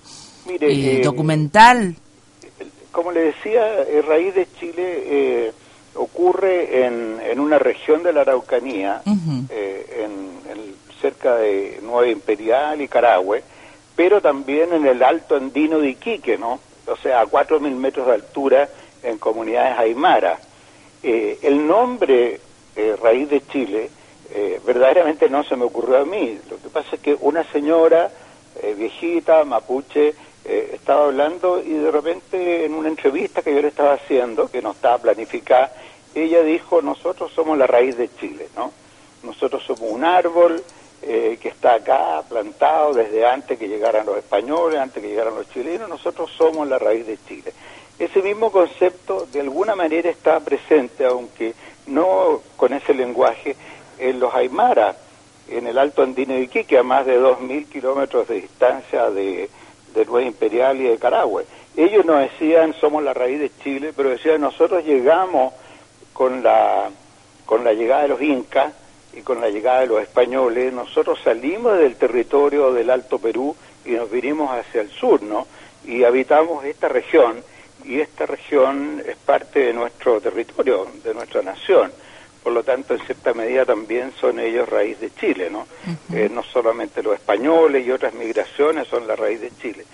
eh, 0.48 0.58
eh, 0.60 1.00
documental? 1.02 1.96
Como 2.92 3.10
le 3.10 3.20
decía, 3.20 3.82
eh, 3.82 4.02
Raíz 4.06 4.34
de 4.34 4.46
Chile 4.60 5.52
ocurre 5.94 6.86
en, 6.86 7.18
en, 7.20 7.40
una 7.40 7.58
región 7.58 8.02
de 8.02 8.12
la 8.12 8.20
Araucanía, 8.20 9.00
en, 9.06 9.48
en 9.48 10.35
cerca 11.06 11.36
de 11.36 11.78
Nueva 11.82 12.08
Imperial 12.08 12.80
y 12.80 12.88
Carahue, 12.88 13.42
pero 13.94 14.20
también 14.20 14.72
en 14.72 14.86
el 14.86 15.02
Alto 15.04 15.36
Andino 15.36 15.78
de 15.78 15.90
Iquique, 15.90 16.36
¿no? 16.36 16.58
O 16.86 16.96
sea, 16.96 17.20
a 17.20 17.26
4.000 17.26 17.70
metros 17.76 18.06
de 18.06 18.14
altura 18.14 18.68
en 19.04 19.18
comunidades 19.18 19.78
aymaras. 19.78 20.40
Eh, 21.02 21.38
el 21.42 21.64
nombre 21.64 22.40
eh, 22.74 22.96
Raíz 23.00 23.30
de 23.30 23.46
Chile 23.46 23.88
eh, 24.34 24.60
verdaderamente 24.66 25.30
no 25.30 25.44
se 25.44 25.54
me 25.54 25.64
ocurrió 25.64 25.98
a 25.98 26.04
mí. 26.04 26.40
Lo 26.50 26.56
que 26.56 26.68
pasa 26.68 26.96
es 26.96 27.00
que 27.00 27.16
una 27.20 27.44
señora 27.52 28.10
viejita, 28.76 29.44
mapuche, 29.44 30.14
estaba 30.42 31.04
hablando 31.04 31.62
y 31.62 31.74
de 31.74 31.90
repente 31.90 32.64
en 32.64 32.72
una 32.72 32.88
entrevista 32.88 33.42
que 33.42 33.54
yo 33.54 33.60
le 33.60 33.68
estaba 33.68 33.92
haciendo, 33.92 34.50
que 34.50 34.62
no 34.62 34.70
estaba 34.70 34.96
planificada, 34.96 35.70
ella 36.14 36.42
dijo, 36.42 36.80
nosotros 36.80 37.30
somos 37.34 37.58
la 37.58 37.66
raíz 37.66 37.98
de 37.98 38.08
Chile, 38.18 38.48
¿no? 38.56 38.72
Nosotros 39.22 39.62
somos 39.64 39.90
un 39.90 40.04
árbol 40.04 40.62
eh, 41.08 41.38
que 41.40 41.50
está 41.50 41.74
acá 41.74 42.20
plantado 42.28 42.92
desde 42.92 43.24
antes 43.24 43.56
que 43.56 43.68
llegaran 43.68 44.04
los 44.04 44.18
españoles, 44.18 44.80
antes 44.80 45.00
que 45.00 45.08
llegaran 45.08 45.36
los 45.36 45.48
chilenos, 45.50 45.88
nosotros 45.88 46.30
somos 46.36 46.66
la 46.66 46.80
raíz 46.80 47.06
de 47.06 47.16
Chile. 47.28 47.52
Ese 47.96 48.20
mismo 48.22 48.50
concepto 48.50 49.26
de 49.32 49.40
alguna 49.40 49.76
manera 49.76 50.10
está 50.10 50.40
presente, 50.40 51.04
aunque 51.04 51.54
no 51.86 52.40
con 52.56 52.72
ese 52.72 52.92
lenguaje, 52.92 53.54
en 53.98 54.18
los 54.18 54.34
Aymara, 54.34 54.96
en 55.48 55.68
el 55.68 55.78
Alto 55.78 56.02
Andino 56.02 56.34
de 56.34 56.40
Iquique, 56.40 56.76
a 56.76 56.82
más 56.82 57.06
de 57.06 57.20
2.000 57.20 57.68
kilómetros 57.68 58.26
de 58.26 58.40
distancia 58.40 59.08
de, 59.10 59.48
de 59.94 60.04
Nueva 60.04 60.26
Imperial 60.26 60.80
y 60.80 60.88
de 60.88 60.98
Carahue. 60.98 61.46
Ellos 61.76 62.04
nos 62.04 62.18
decían, 62.18 62.74
somos 62.80 63.02
la 63.04 63.14
raíz 63.14 63.38
de 63.38 63.50
Chile, 63.62 63.92
pero 63.96 64.10
decían, 64.10 64.40
nosotros 64.40 64.84
llegamos 64.84 65.54
con 66.12 66.42
la, 66.42 66.90
con 67.44 67.62
la 67.62 67.72
llegada 67.74 68.02
de 68.02 68.08
los 68.08 68.20
incas, 68.20 68.72
y 69.16 69.22
con 69.22 69.40
la 69.40 69.48
llegada 69.48 69.80
de 69.80 69.86
los 69.86 70.02
españoles, 70.02 70.72
nosotros 70.74 71.18
salimos 71.24 71.78
del 71.78 71.96
territorio 71.96 72.72
del 72.72 72.90
Alto 72.90 73.18
Perú 73.18 73.56
y 73.84 73.92
nos 73.92 74.10
vinimos 74.10 74.50
hacia 74.50 74.82
el 74.82 74.90
sur, 74.90 75.22
¿no? 75.22 75.46
Y 75.86 76.04
habitamos 76.04 76.64
esta 76.66 76.88
región, 76.88 77.42
y 77.84 78.00
esta 78.00 78.26
región 78.26 79.02
es 79.06 79.16
parte 79.16 79.60
de 79.60 79.72
nuestro 79.72 80.20
territorio, 80.20 80.86
de 81.02 81.14
nuestra 81.14 81.40
nación. 81.40 81.90
Por 82.42 82.52
lo 82.52 82.62
tanto, 82.62 82.94
en 82.94 83.00
cierta 83.06 83.32
medida 83.32 83.64
también 83.64 84.12
son 84.20 84.38
ellos 84.38 84.68
raíz 84.68 85.00
de 85.00 85.10
Chile, 85.14 85.48
¿no? 85.50 85.66
Eh, 86.12 86.28
no 86.30 86.42
solamente 86.42 87.02
los 87.02 87.14
españoles 87.14 87.86
y 87.86 87.90
otras 87.90 88.12
migraciones 88.12 88.86
son 88.86 89.06
la 89.06 89.16
raíz 89.16 89.40
de 89.40 89.50
Chile. 89.62 89.84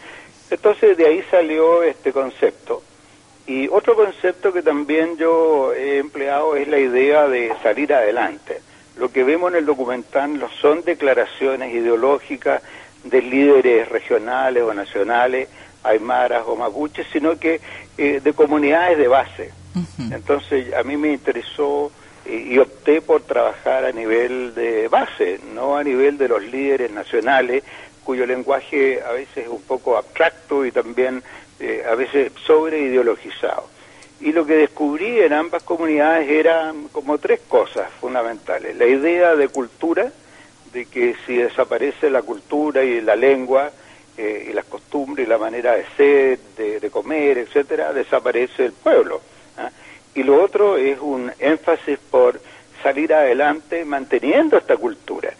Entonces, 0.51 0.97
de 0.97 1.07
ahí 1.07 1.23
salió 1.31 1.83
este 1.85 2.13
concepto. 2.13 2.83
Y 3.47 3.69
otro 3.69 3.95
concepto 3.95 4.53
que 4.53 4.63
también 4.63 5.17
yo 5.17 5.73
he 5.73 5.99
empleado 5.99 6.57
es 6.57 6.67
la 6.67 6.79
idea 6.79 7.29
de 7.29 7.53
salir 7.63 7.95
adelante 7.95 8.61
lo 8.97 9.11
que 9.11 9.25
vemos 9.25 9.51
en 9.53 9.59
el 9.59 9.67
documental 9.67 10.39
no 10.39 10.49
son 10.61 10.83
declaraciones 10.85 11.73
ideológicas 11.75 12.63
de 13.05 13.23
líderes 13.23 13.89
regionales 13.89 14.63
o 14.63 14.75
nacionales, 14.75 15.49
aymaras 15.83 16.45
o 16.47 16.57
mapuches, 16.57 17.07
sino 17.13 17.39
que 17.39 17.61
eh, 17.99 18.21
de 18.23 18.33
comunidades 18.33 18.99
de 18.99 19.09
base. 19.09 19.51
Entonces 20.11 20.75
a 20.75 20.83
mí 20.83 20.99
me 20.99 21.13
interesó 21.13 21.91
eh, 22.27 22.49
y 22.51 22.59
opté 22.59 23.01
por 23.01 23.23
trabajar 23.23 23.87
a 23.87 23.93
nivel 23.93 24.55
de 24.55 24.89
base, 24.89 25.41
no 25.55 25.77
a 25.77 25.83
nivel 25.83 26.19
de 26.19 26.29
los 26.29 26.43
líderes 26.43 26.91
nacionales, 26.91 27.65
cuyo 28.05 28.27
lenguaje 28.27 29.01
a 29.03 29.13
veces 29.13 29.45
es 29.45 29.49
un 29.49 29.63
poco 29.63 29.97
abstracto 29.97 30.67
y 30.67 30.73
también 30.73 31.23
eh, 31.59 31.85
a 31.91 31.95
veces 31.95 32.33
sobre 32.45 32.81
ideologizado 32.81 33.72
y 34.23 34.33
lo 34.33 34.47
que 34.47 34.55
descubrí 34.55 35.21
en 35.21 35.33
ambas 35.33 35.65
comunidades 35.65 36.31
eran 36.31 36.89
como 36.89 37.19
tres 37.19 37.41
cosas 37.49 37.91
fundamentales. 38.01 38.77
La 38.77 38.87
idea 38.87 39.35
de 39.35 39.49
cultura, 39.49 40.13
de 40.73 40.87
que 40.87 41.17
si 41.27 41.37
desaparece 41.37 42.09
la 42.09 42.23
cultura 42.23 42.85
y 42.85 43.01
la 43.01 43.17
lengua 43.17 43.71
eh, 44.17 44.47
y 44.49 44.53
las 44.53 44.65
costumbres 44.67 45.27
y 45.27 45.29
la 45.31 45.39
manera 45.39 45.75
de 45.75 45.85
ser, 45.97 46.39
de, 46.57 46.91
comer, 46.91 47.39
etcétera, 47.39 47.93
desaparece 47.93 48.67
el 48.67 48.73
pueblo. 48.73 49.21
¿ah? 49.59 49.71
Y 50.15 50.23
lo 50.23 50.41
otro 50.41 50.77
es 50.77 51.01
un 51.01 51.33
énfasis 51.41 51.99
por 51.99 52.41
salir 52.81 53.13
adelante 53.13 53.85
manteniendo 53.85 54.57
esta 54.57 54.77
cultura 54.77 55.33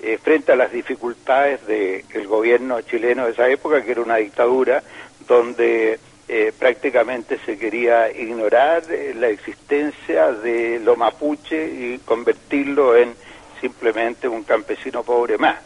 eh, 0.00 0.18
frente 0.22 0.52
a 0.52 0.56
las 0.56 0.72
dificultades 0.72 1.66
del 1.66 2.26
gobierno 2.26 2.80
chileno 2.80 3.26
de 3.26 3.32
esa 3.32 3.50
época, 3.50 3.82
que 3.82 3.90
era 3.90 4.00
una 4.00 4.16
dictadura 4.16 4.82
donde 5.28 5.98
eh, 6.32 6.52
prácticamente 6.56 7.40
se 7.44 7.58
quería 7.58 8.08
ignorar 8.08 8.84
eh, 8.88 9.14
la 9.16 9.26
existencia 9.26 10.30
de 10.30 10.78
lo 10.78 10.94
mapuche 10.94 11.60
y 11.60 11.98
convertirlo 12.04 12.96
en 12.96 13.12
simplemente 13.60 14.28
un 14.28 14.44
campesino 14.44 15.02
pobre 15.02 15.38
más. 15.38 15.56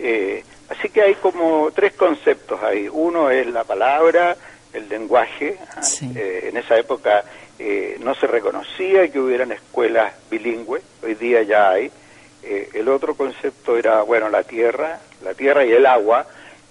Eh, 0.00 0.42
así 0.68 0.88
que 0.88 1.02
hay 1.02 1.14
como 1.14 1.70
tres 1.70 1.92
conceptos 1.92 2.60
ahí. 2.60 2.88
Uno 2.90 3.30
es 3.30 3.46
la 3.46 3.62
palabra, 3.62 4.36
el 4.72 4.88
lenguaje. 4.88 5.56
¿ah? 5.76 5.80
en 6.02 6.56
esa 6.56 6.76
época 6.76 7.22
no 8.00 8.12
se 8.16 8.26
reconocía 8.26 9.06
que 9.12 9.20
hubieran 9.20 9.52
escuelas 9.52 10.12
bilingües, 10.28 10.82
hoy 11.04 11.14
día 11.14 11.42
ya 11.42 11.70
hay. 11.70 11.88
el 12.42 12.88
otro 12.88 13.14
concepto 13.14 13.76
era, 13.76 14.02
bueno, 14.02 14.28
la 14.28 14.42
tierra, 14.42 14.98
la 15.22 15.34
tierra 15.34 15.64
y 15.64 15.70
el 15.70 15.86
agua, 15.86 16.26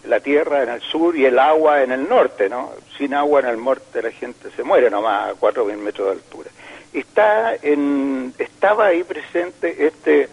la 0.05 0.19
tierra 0.19 0.63
en 0.63 0.69
el 0.69 0.81
sur 0.81 1.15
y 1.15 1.25
el 1.25 1.37
agua 1.37 1.83
en 1.83 1.91
el 1.91 2.07
norte, 2.07 2.49
¿no? 2.49 2.71
Sin 2.97 3.13
agua 3.13 3.41
en 3.41 3.47
el 3.47 3.63
norte 3.63 4.01
la 4.01 4.11
gente 4.11 4.49
se 4.55 4.63
muere 4.63 4.89
nomás 4.89 5.29
a 5.29 5.33
4.000 5.33 5.77
metros 5.77 6.07
de 6.07 6.13
altura. 6.13 6.49
Está 6.93 7.55
en, 7.61 8.33
estaba 8.37 8.87
ahí 8.87 9.03
presente 9.03 9.85
este, 9.85 10.29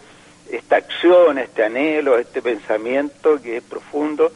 esta 0.50 0.76
acción, 0.76 1.38
este 1.38 1.64
anhelo, 1.64 2.18
este 2.18 2.40
pensamiento 2.40 3.40
que 3.42 3.58
es 3.58 3.62
profundo 3.62 4.30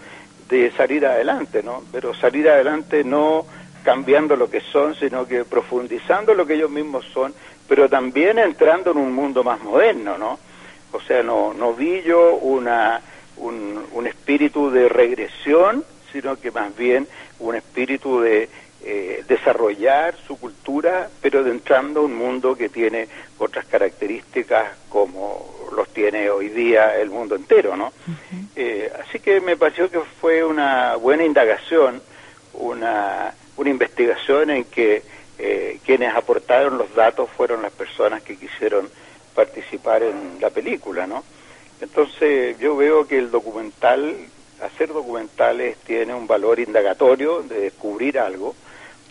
de 0.49 0.71
salir 0.73 1.07
adelante, 1.07 1.63
¿no? 1.63 1.83
Pero 1.93 2.15
salir 2.15 2.49
adelante 2.49 3.05
no 3.05 3.47
cambiando 3.85 4.37
lo 4.37 4.51
que 4.51 4.61
son, 4.61 4.95
sino 4.95 5.27
que 5.27 5.45
profundizando 5.45 6.35
lo 6.35 6.45
que 6.45 6.55
ellos 6.55 6.71
mismos 6.71 7.07
son, 7.15 7.33
pero 7.69 7.89
también 7.89 8.39
entrando 8.39 8.91
en 8.91 8.99
un 8.99 9.13
mundo 9.13 9.43
más 9.45 9.63
moderno, 9.63 10.19
¿no? 10.19 10.39
O 10.93 11.01
sea, 11.01 11.23
no, 11.23 11.55
no 11.55 11.73
vi 11.73 12.03
yo 12.03 12.35
una 12.35 13.01
un, 13.41 14.07
espíritu 14.07 14.71
de 14.71 14.89
regresión, 14.89 15.85
sino 16.13 16.37
que 16.41 16.51
más 16.51 16.75
bien 16.77 17.07
un 17.39 17.55
espíritu 17.55 18.21
de 18.21 18.49
eh, 18.83 19.25
desarrollar 19.29 20.15
su 20.27 20.39
cultura, 20.39 21.09
pero 21.21 21.45
de 21.45 21.51
entrando 21.51 22.01
a 22.01 22.05
un 22.05 22.17
mundo 22.17 22.57
que 22.57 22.69
tiene 22.69 23.09
otras 23.39 23.67
características 23.67 24.71
como 24.89 25.69
los 25.77 25.89
tiene 25.91 26.31
hoy 26.31 26.49
día 26.49 26.97
el 26.99 27.11
mundo 27.11 27.37
entero, 27.37 27.77
¿no? 27.77 27.93
Eh, 28.57 28.91
así 29.01 29.21
que 29.21 29.41
me 29.41 29.57
pareció 29.57 29.91
que 29.91 30.01
fue 30.21 30.43
una 30.43 30.97
buena 30.97 31.25
indagación, 31.25 32.03
una, 32.55 33.35
una 33.57 33.71
investigación 33.71 34.51
en 34.51 34.65
que 34.65 35.03
eh, 35.39 35.79
quienes 35.85 36.15
aportaron 36.15 36.79
los 36.79 36.95
datos 36.95 37.29
fueron 37.37 37.63
las 37.63 37.73
personas 37.73 38.23
que 38.23 38.37
quisieron 38.37 38.89
participar 39.35 40.03
en 40.03 40.41
la 40.41 40.51
película, 40.51 41.07
¿no? 41.07 41.23
Entonces 41.81 42.59
yo 42.59 42.77
veo 42.77 43.07
que 43.07 43.19
el 43.19 43.31
documental, 43.31 44.15
hacer 44.61 44.89
documentales 44.93 45.79
tiene 45.79 46.15
un 46.15 46.27
valor 46.27 46.61
indagatorio 46.61 47.43
de 47.43 47.61
descubrir 47.61 48.19
algo, 48.19 48.55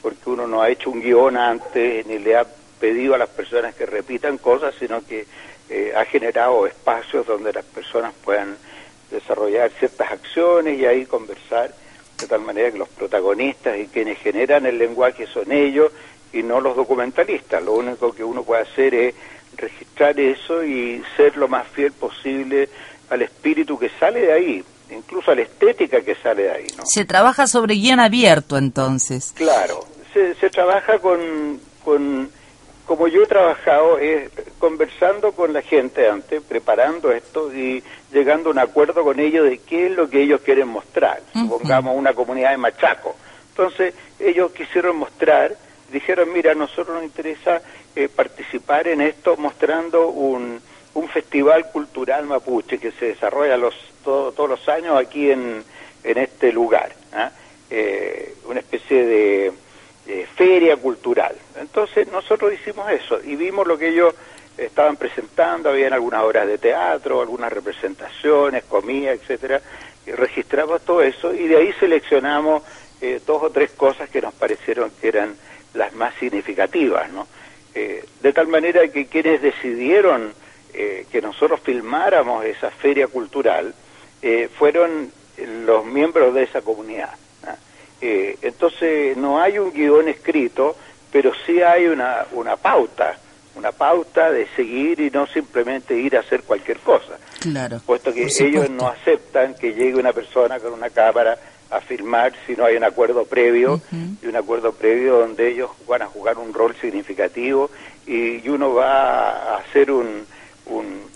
porque 0.01 0.29
uno 0.29 0.47
no 0.47 0.61
ha 0.61 0.69
hecho 0.69 0.91
un 0.91 1.01
guion 1.01 1.35
antes 1.35 2.05
ni 2.05 2.19
le 2.19 2.38
ha 2.38 2.45
pedido 2.79 3.15
a 3.15 3.17
las 3.17 3.29
personas 3.29 3.75
que 3.75 3.85
repitan 3.85 4.38
cosas, 4.38 4.75
sino 4.79 5.05
que 5.05 5.25
eh, 5.69 5.93
ha 5.95 6.05
generado 6.05 6.65
espacios 6.65 7.25
donde 7.25 7.53
las 7.53 7.65
personas 7.65 8.13
puedan 8.23 8.55
desarrollar 9.11 9.71
ciertas 9.71 10.11
acciones 10.11 10.79
y 10.79 10.85
ahí 10.85 11.05
conversar, 11.05 11.73
de 12.19 12.27
tal 12.27 12.41
manera 12.41 12.71
que 12.71 12.77
los 12.77 12.89
protagonistas 12.89 13.77
y 13.77 13.88
quienes 13.88 14.19
generan 14.19 14.65
el 14.65 14.77
lenguaje 14.77 15.25
son 15.27 15.51
ellos 15.51 15.91
y 16.31 16.43
no 16.43 16.61
los 16.61 16.75
documentalistas. 16.75 17.63
Lo 17.63 17.73
único 17.73 18.13
que 18.13 18.23
uno 18.23 18.43
puede 18.43 18.61
hacer 18.61 18.93
es 18.93 19.15
registrar 19.58 20.20
eso 20.20 20.63
y 20.63 21.03
ser 21.18 21.38
lo 21.38 21.48
más 21.48 21.68
fiel 21.68 21.91
posible 21.91 22.70
al 23.10 23.22
espíritu 23.22 23.77
que 23.77 23.89
sale 24.00 24.22
de 24.22 24.34
ahí, 24.34 24.63
incluso 24.91 25.32
a 25.32 25.36
la 25.36 25.41
estética 25.41 26.01
que 26.01 26.15
sale 26.15 26.44
de 26.44 26.51
ahí. 26.51 26.68
¿no? 26.77 26.84
Se 26.86 27.06
trabaja 27.06 27.48
sobre 27.48 27.75
guion 27.75 28.00
abierto 28.00 28.58
entonces. 28.58 29.34
Claro, 29.36 29.86
se, 30.13 30.36
se 30.36 30.50
trabaja 30.50 31.00
con, 31.00 31.60
con, 31.84 32.29
como 32.86 33.08
yo 33.08 33.24
he 33.24 33.27
trabajado, 33.27 34.00
es 34.00 34.32
conversando 34.58 35.32
con 35.32 35.53
la 35.53 35.62
gente 35.62 36.10
antes, 36.10 36.41
preparando 36.41 37.12
esto 37.12 37.53
y 37.53 37.84
llegando 38.12 38.50
a 38.50 38.51
un 38.53 38.60
acuerdo 38.60 39.03
con 39.03 39.20
ellos 39.20 39.46
de 39.46 39.60
qué 39.60 39.88
es 39.88 39.91
lo 39.91 40.10
que 40.10 40.24
ellos 40.24 40.41
quieren 40.41 40.68
mostrar. 40.68 41.22
Supongamos 41.34 41.96
una 41.96 42.13
comunidad 42.13 42.51
de 42.51 42.58
Machaco. 42.58 43.15
Entonces 43.51 43.94
ellos 44.20 44.51
quisieron 44.53 44.98
mostrar, 44.98 45.56
dijeron, 45.91 46.31
mira, 46.34 46.51
a 46.51 46.55
nosotros 46.55 46.96
nos 46.96 47.03
interesa 47.03 47.62
eh, 47.96 48.10
participar 48.10 48.88
en 48.88 49.01
esto 49.01 49.38
mostrando 49.38 50.08
un, 50.10 50.62
un 50.93 51.10
festival 51.10 51.72
cultural 51.72 52.25
mapuche 52.25 52.77
que 52.77 52.91
se 52.91 53.08
desarrolla 53.08 53.58
los, 53.58 53.75
todos 54.03 54.50
los 54.50 54.67
años 54.69 54.98
aquí 54.98 55.31
en, 55.31 55.63
en 56.03 56.17
este 56.17 56.51
lugar, 56.51 56.93
¿ah? 57.13 57.31
eh, 57.69 58.36
una 58.46 58.60
especie 58.60 59.05
de, 59.05 59.53
feria 60.36 60.75
cultural. 60.77 61.36
Entonces 61.60 62.12
nosotros 62.12 62.51
hicimos 62.51 62.89
eso 62.89 63.19
y 63.24 63.36
vimos 63.36 63.67
lo 63.67 63.77
que 63.77 63.89
ellos 63.89 64.15
estaban 64.58 64.96
presentando, 64.96 65.69
habían 65.69 65.93
algunas 65.93 66.24
obras 66.24 66.48
de 66.48 66.58
teatro, 66.58 67.22
algunas 67.22 67.53
representaciones, 67.53 68.63
comida, 68.63 69.12
etcétera, 69.12 69.62
y 70.08 70.12
registramos 70.12 70.81
todo 70.81 71.03
eso 71.03 71.31
y 71.31 71.48
de 71.48 71.58
ahí 71.58 71.74
seleccionamos 71.79 72.63
eh, 73.01 73.22
dos 73.24 73.43
o 73.43 73.50
tres 73.51 73.72
cosas 73.72 74.10
que 74.10 74.19
nos 74.19 74.34
parecieron 74.34 74.91
que 75.00 75.10
eran 75.10 75.36
las 75.73 75.93
más 75.93 76.13
significativas, 76.15 77.11
¿no? 77.11 77.27
Eh, 77.73 78.03
de 78.21 78.33
tal 78.33 78.47
manera 78.47 78.88
que 78.88 79.05
quienes 79.05 79.41
decidieron 79.41 80.33
eh, 80.73 81.05
que 81.11 81.21
nosotros 81.21 81.59
filmáramos 81.63 82.43
esa 82.45 82.71
feria 82.71 83.07
cultural 83.07 83.73
eh, 84.21 84.49
fueron 84.57 85.11
los 85.65 85.85
miembros 85.85 86.33
de 86.33 86.43
esa 86.43 86.61
comunidad. 86.61 87.11
¿ah? 87.45 87.55
entonces 88.01 89.15
no 89.15 89.39
hay 89.39 89.59
un 89.59 89.71
guion 89.71 90.09
escrito, 90.09 90.75
pero 91.11 91.31
sí 91.45 91.61
hay 91.61 91.85
una, 91.85 92.25
una 92.33 92.57
pauta, 92.57 93.17
una 93.55 93.71
pauta 93.71 94.31
de 94.31 94.47
seguir 94.55 94.99
y 94.99 95.09
no 95.09 95.27
simplemente 95.27 95.95
ir 95.95 96.17
a 96.17 96.21
hacer 96.21 96.43
cualquier 96.43 96.79
cosa. 96.79 97.17
Claro. 97.39 97.81
Puesto 97.85 98.13
que 98.13 98.27
ellos 98.39 98.69
no 98.69 98.88
aceptan 98.89 99.55
que 99.55 99.73
llegue 99.73 99.95
una 99.95 100.11
persona 100.11 100.59
con 100.59 100.73
una 100.73 100.89
cámara 100.89 101.38
a 101.69 101.81
firmar 101.81 102.33
si 102.47 102.55
no 102.55 102.65
hay 102.65 102.75
un 102.75 102.83
acuerdo 102.83 103.25
previo 103.25 103.81
y 103.91 104.25
un 104.25 104.35
acuerdo 104.35 104.73
previo 104.73 105.19
donde 105.19 105.49
ellos 105.49 105.69
van 105.88 106.01
a 106.01 106.07
jugar 106.07 106.38
un 106.38 106.53
rol 106.53 106.75
significativo 106.81 107.69
y, 108.07 108.47
uno 108.49 108.73
va 108.73 109.55
a 109.55 109.63
ser 109.71 109.91
un, 109.91 110.25
un, 110.65 111.09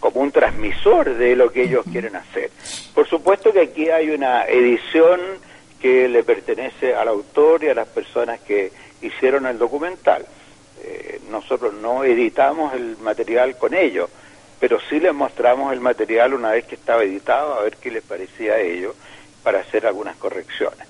como 0.00 0.20
un 0.20 0.32
transmisor 0.32 1.14
de 1.14 1.36
lo 1.36 1.50
que 1.50 1.62
ellos 1.62 1.84
quieren 1.90 2.16
hacer. 2.16 2.50
Por 2.94 3.08
supuesto 3.08 3.52
que 3.52 3.60
aquí 3.60 3.88
hay 3.88 4.10
una 4.10 4.44
edición 4.44 5.20
que 5.80 6.08
le 6.08 6.24
pertenece 6.24 6.94
al 6.94 7.08
autor 7.08 7.62
y 7.62 7.68
a 7.68 7.74
las 7.74 7.88
personas 7.88 8.40
que 8.40 8.72
hicieron 9.02 9.46
el 9.46 9.58
documental. 9.58 10.26
Eh, 10.82 11.20
nosotros 11.30 11.74
no 11.74 12.04
editamos 12.04 12.74
el 12.74 12.96
material 12.98 13.56
con 13.56 13.74
ellos, 13.74 14.10
pero 14.58 14.78
sí 14.88 14.98
les 14.98 15.14
mostramos 15.14 15.72
el 15.72 15.80
material 15.80 16.34
una 16.34 16.50
vez 16.50 16.64
que 16.64 16.74
estaba 16.74 17.02
editado, 17.02 17.54
a 17.54 17.62
ver 17.62 17.76
qué 17.76 17.90
les 17.90 18.02
parecía 18.02 18.54
a 18.54 18.60
ellos, 18.60 18.94
para 19.44 19.60
hacer 19.60 19.86
algunas 19.86 20.16
correcciones. 20.16 20.88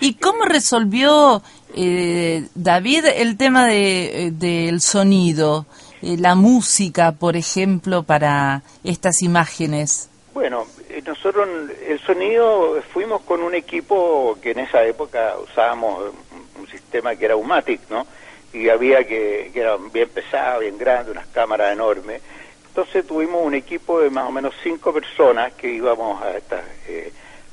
¿Y 0.00 0.14
cómo 0.14 0.44
resolvió 0.44 1.40
eh, 1.76 2.48
David 2.54 3.04
el 3.14 3.36
tema 3.36 3.66
de, 3.66 4.26
eh, 4.26 4.30
del 4.32 4.80
sonido, 4.80 5.66
eh, 6.02 6.16
la 6.18 6.34
música, 6.34 7.12
por 7.12 7.36
ejemplo, 7.36 8.02
para 8.02 8.62
estas 8.82 9.22
imágenes? 9.22 10.08
Bueno, 10.34 10.66
nosotros 11.06 11.48
el 11.86 12.00
sonido 12.00 12.82
fuimos 12.92 13.22
con 13.22 13.42
un 13.42 13.54
equipo 13.54 14.36
que 14.42 14.50
en 14.50 14.60
esa 14.60 14.82
época 14.84 15.36
usábamos 15.44 16.12
un 16.58 16.66
sistema 16.68 17.14
que 17.14 17.26
era 17.26 17.36
Umatic, 17.36 17.88
¿no? 17.88 18.06
Y 18.52 18.68
había 18.68 19.04
que, 19.04 19.50
que 19.52 19.60
era 19.60 19.76
bien 19.92 20.08
pesado, 20.08 20.60
bien 20.60 20.76
grande, 20.76 21.12
unas 21.12 21.26
cámaras 21.28 21.72
enormes. 21.72 22.20
Entonces 22.66 23.06
tuvimos 23.06 23.44
un 23.44 23.54
equipo 23.54 24.00
de 24.00 24.10
más 24.10 24.28
o 24.28 24.32
menos 24.32 24.54
cinco 24.62 24.92
personas 24.92 25.52
que 25.54 25.72
íbamos 25.72 26.22
a 26.22 26.36
estas, 26.36 26.62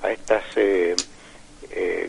a 0.02 0.12
estas 0.12 0.44
eh, 0.56 0.96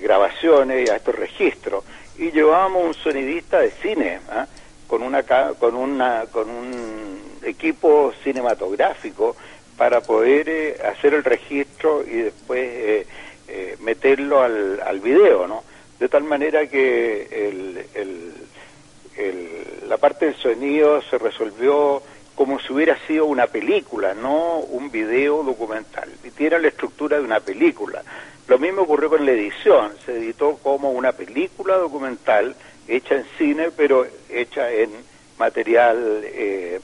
grabaciones 0.00 0.86
y 0.86 0.90
a 0.90 0.96
estos 0.96 1.14
registros 1.14 1.84
y 2.16 2.30
llevábamos 2.30 2.84
un 2.84 2.94
sonidista 2.94 3.58
de 3.60 3.70
cine 3.70 4.20
¿ah? 4.30 4.46
con 4.86 5.02
una 5.02 5.22
con 5.22 5.74
una 5.74 6.26
con 6.30 6.48
un 6.48 7.20
equipo 7.42 8.12
cinematográfico 8.22 9.36
para 9.76 10.00
poder 10.00 10.48
eh, 10.48 10.76
hacer 10.84 11.14
el 11.14 11.24
registro 11.24 12.04
y 12.04 12.16
después 12.22 13.06
eh, 13.48 13.76
meterlo 13.80 14.42
al, 14.42 14.80
al 14.80 15.00
video 15.00 15.46
no 15.46 15.62
de 15.98 16.08
tal 16.08 16.24
manera 16.24 16.66
que 16.66 17.48
el, 17.48 18.34
la 19.88 19.96
parte 19.96 20.26
del 20.26 20.36
sonido 20.36 21.02
se 21.02 21.18
resolvió 21.18 22.02
como 22.38 22.60
si 22.60 22.72
hubiera 22.72 22.96
sido 23.08 23.26
una 23.26 23.48
película, 23.48 24.14
no 24.14 24.58
un 24.58 24.92
video 24.92 25.42
documental. 25.42 26.08
Y 26.22 26.30
tiene 26.30 26.60
la 26.60 26.68
estructura 26.68 27.18
de 27.18 27.24
una 27.24 27.40
película. 27.40 28.00
Lo 28.46 28.60
mismo 28.60 28.82
ocurrió 28.82 29.10
con 29.10 29.26
la 29.26 29.32
edición, 29.32 29.90
se 30.06 30.12
editó 30.12 30.56
como 30.58 30.92
una 30.92 31.10
película 31.10 31.76
documental 31.78 32.54
hecha 32.86 33.16
en 33.16 33.24
cine, 33.36 33.70
pero 33.76 34.06
hecha 34.28 34.70
en 34.70 34.90
material 35.36 36.20
eh, 36.22 36.80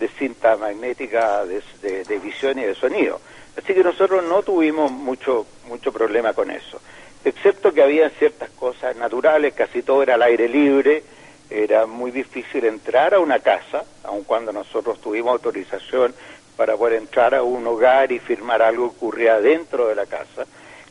de 0.00 0.08
cinta 0.08 0.56
magnética 0.56 1.44
de, 1.44 1.62
de, 1.82 2.18
visión 2.18 2.58
y 2.58 2.62
de 2.62 2.74
sonido. 2.74 3.20
Así 3.58 3.74
que 3.74 3.84
nosotros 3.84 4.24
no 4.24 4.42
tuvimos 4.42 4.90
mucho, 4.90 5.46
mucho 5.68 5.92
problema 5.92 6.32
con 6.32 6.50
eso, 6.50 6.80
excepto 7.26 7.74
que 7.74 7.82
había 7.82 8.08
ciertas 8.08 8.48
cosas 8.52 8.96
naturales, 8.96 9.52
casi 9.52 9.82
todo 9.82 10.02
era 10.02 10.14
al 10.14 10.22
aire 10.22 10.48
libre, 10.48 11.04
era 11.50 11.86
muy 11.86 12.10
difícil 12.10 12.64
entrar 12.64 13.14
a 13.14 13.20
una 13.20 13.38
casa, 13.40 13.84
aun 14.02 14.24
cuando 14.24 14.52
nosotros 14.52 15.00
tuvimos 15.00 15.32
autorización 15.32 16.14
para 16.56 16.76
poder 16.76 16.98
entrar 16.98 17.34
a 17.34 17.42
un 17.42 17.66
hogar 17.66 18.12
y 18.12 18.18
firmar 18.18 18.62
algo 18.62 18.90
que 18.90 18.96
ocurría 18.96 19.40
dentro 19.40 19.88
de 19.88 19.94
la 19.94 20.06
casa 20.06 20.46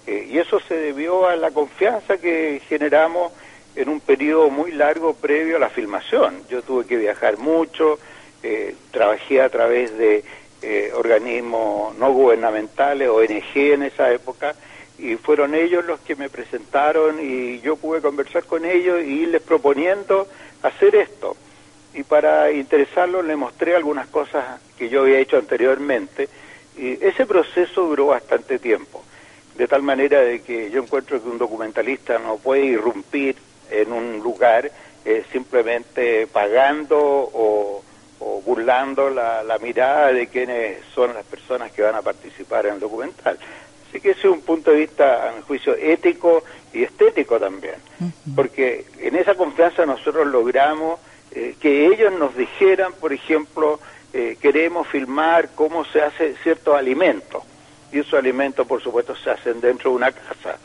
eh, 0.05 0.27
y 0.29 0.37
eso 0.37 0.59
se 0.59 0.75
debió 0.75 1.27
a 1.27 1.35
la 1.35 1.51
confianza 1.51 2.17
que 2.17 2.61
generamos 2.67 3.31
en 3.75 3.89
un 3.89 4.01
periodo 4.01 4.49
muy 4.49 4.71
largo 4.71 5.13
previo 5.13 5.57
a 5.57 5.59
la 5.59 5.69
filmación. 5.69 6.43
Yo 6.49 6.61
tuve 6.61 6.85
que 6.85 6.97
viajar 6.97 7.37
mucho, 7.37 7.97
eh, 8.43 8.75
trabajé 8.91 9.41
a 9.41 9.49
través 9.49 9.97
de 9.97 10.23
eh, 10.61 10.91
organismos 10.93 11.95
no 11.97 12.11
gubernamentales, 12.11 13.09
ONG 13.09 13.55
en 13.55 13.83
esa 13.83 14.11
época, 14.11 14.55
y 14.97 15.15
fueron 15.15 15.55
ellos 15.55 15.85
los 15.85 15.99
que 16.01 16.15
me 16.15 16.29
presentaron 16.29 17.19
y 17.19 17.59
yo 17.61 17.77
pude 17.77 18.01
conversar 18.01 18.43
con 18.43 18.63
ellos 18.65 19.01
y 19.03 19.21
irles 19.21 19.41
proponiendo 19.41 20.27
hacer 20.63 20.95
esto. 20.95 21.37
Y 21.93 22.03
para 22.03 22.51
interesarlos 22.51 23.23
les 23.23 23.37
mostré 23.37 23.75
algunas 23.75 24.07
cosas 24.07 24.59
que 24.77 24.89
yo 24.89 25.01
había 25.01 25.19
hecho 25.19 25.37
anteriormente 25.37 26.27
y 26.75 26.97
ese 27.05 27.27
proceso 27.27 27.83
duró 27.83 28.07
bastante 28.07 28.57
tiempo 28.57 29.03
de 29.55 29.67
tal 29.67 29.83
manera 29.83 30.21
de 30.21 30.41
que 30.41 30.71
yo 30.71 30.81
encuentro 30.81 31.21
que 31.21 31.29
un 31.29 31.37
documentalista 31.37 32.17
no 32.19 32.37
puede 32.37 32.65
irrumpir 32.65 33.35
en 33.69 33.91
un 33.91 34.19
lugar 34.19 34.71
eh, 35.05 35.23
simplemente 35.31 36.27
pagando 36.27 36.97
o, 36.99 37.83
burlando 38.45 39.09
la, 39.09 39.57
mirada 39.61 40.11
de 40.11 40.27
quienes 40.27 40.77
son 40.93 41.13
las 41.13 41.25
personas 41.25 41.71
que 41.71 41.81
van 41.81 41.95
a 41.95 42.01
participar 42.01 42.65
en 42.65 42.75
el 42.75 42.79
documental. 42.79 43.37
Así 43.93 44.01
que 44.01 44.09
ese 44.09 44.21
es 44.21 44.33
un 44.33 44.41
punto 44.41 44.71
de 44.71 44.77
vista, 44.77 45.29
a 45.29 45.33
mi 45.33 45.43
juicio, 45.43 45.75
ético 45.75 46.43
y 46.73 46.81
estético 46.81 47.39
también, 47.39 47.75
porque 48.35 48.87
en 48.97 49.15
esa 49.15 49.35
confianza 49.35 49.85
nosotros 49.85 50.25
logramos 50.25 50.99
eh, 51.29 51.55
que 51.59 51.85
ellos 51.85 52.11
nos 52.13 52.35
dijeran, 52.35 52.93
por 52.93 53.13
ejemplo, 53.13 53.79
eh, 54.11 54.35
queremos 54.41 54.87
filmar 54.87 55.49
cómo 55.53 55.85
se 55.85 56.01
hace 56.01 56.33
ciertos 56.41 56.75
alimentos 56.75 57.43
y 57.91 57.99
esos 57.99 58.15
alimentos, 58.15 58.65
por 58.65 58.81
supuesto, 58.81 59.15
se 59.15 59.29
hacen 59.29 59.61
dentro 59.61 59.91
de 59.91 59.97
una 59.97 60.11
casa, 60.11 60.57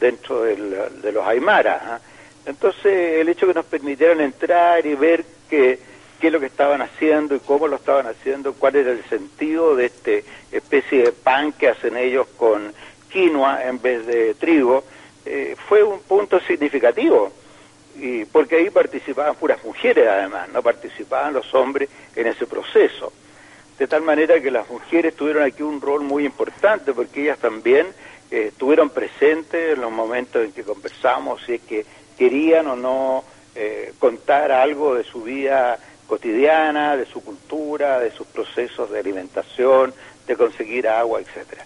dentro 0.00 0.42
de 0.42 1.12
los 1.12 1.24
aymaras. 1.24 1.82
¿ah? 1.84 2.00
Entonces, 2.46 3.20
el 3.20 3.28
hecho 3.28 3.46
que 3.46 3.54
nos 3.54 3.66
permitieran 3.66 4.20
entrar 4.20 4.84
y 4.84 4.96
ver 4.96 5.24
qué, 5.48 5.78
qué 6.22 6.28
es 6.28 6.32
lo 6.32 6.38
que 6.38 6.46
estaban 6.46 6.80
haciendo 6.80 7.34
y 7.34 7.40
cómo 7.40 7.66
lo 7.66 7.74
estaban 7.74 8.06
haciendo, 8.06 8.54
cuál 8.54 8.76
era 8.76 8.92
el 8.92 9.02
sentido 9.06 9.74
de 9.74 9.86
este 9.86 10.24
especie 10.52 11.02
de 11.02 11.10
pan 11.10 11.52
que 11.52 11.66
hacen 11.66 11.96
ellos 11.96 12.28
con 12.36 12.72
quinoa 13.10 13.64
en 13.64 13.82
vez 13.82 14.06
de 14.06 14.34
trigo, 14.34 14.84
eh, 15.26 15.56
fue 15.68 15.82
un 15.82 15.98
punto 15.98 16.38
significativo. 16.38 17.32
Y 17.96 18.24
porque 18.26 18.54
ahí 18.54 18.70
participaban 18.70 19.34
puras 19.34 19.64
mujeres 19.64 20.06
además, 20.08 20.48
no 20.50 20.62
participaban 20.62 21.34
los 21.34 21.52
hombres 21.54 21.88
en 22.14 22.28
ese 22.28 22.46
proceso 22.46 23.12
de 23.78 23.88
tal 23.88 24.02
manera 24.02 24.40
que 24.40 24.52
las 24.52 24.70
mujeres 24.70 25.16
tuvieron 25.16 25.42
aquí 25.42 25.64
un 25.64 25.80
rol 25.80 26.02
muy 26.02 26.24
importante 26.24 26.92
porque 26.92 27.22
ellas 27.22 27.38
también 27.40 27.88
eh, 28.30 28.50
estuvieron 28.50 28.90
presentes 28.90 29.74
en 29.74 29.80
los 29.80 29.90
momentos 29.90 30.44
en 30.44 30.52
que 30.52 30.62
conversamos, 30.62 31.42
si 31.44 31.54
es 31.54 31.62
que 31.62 31.84
querían 32.16 32.68
o 32.68 32.76
no 32.76 33.24
eh, 33.56 33.92
contar 33.98 34.52
algo 34.52 34.94
de 34.94 35.02
su 35.02 35.24
vida 35.24 35.80
cotidiana, 36.12 36.94
de 36.94 37.06
su 37.06 37.24
cultura, 37.24 37.98
de 37.98 38.10
sus 38.10 38.26
procesos 38.26 38.90
de 38.90 38.98
alimentación, 38.98 39.94
de 40.26 40.36
conseguir 40.36 40.86
agua, 40.86 41.22
etcétera. 41.22 41.64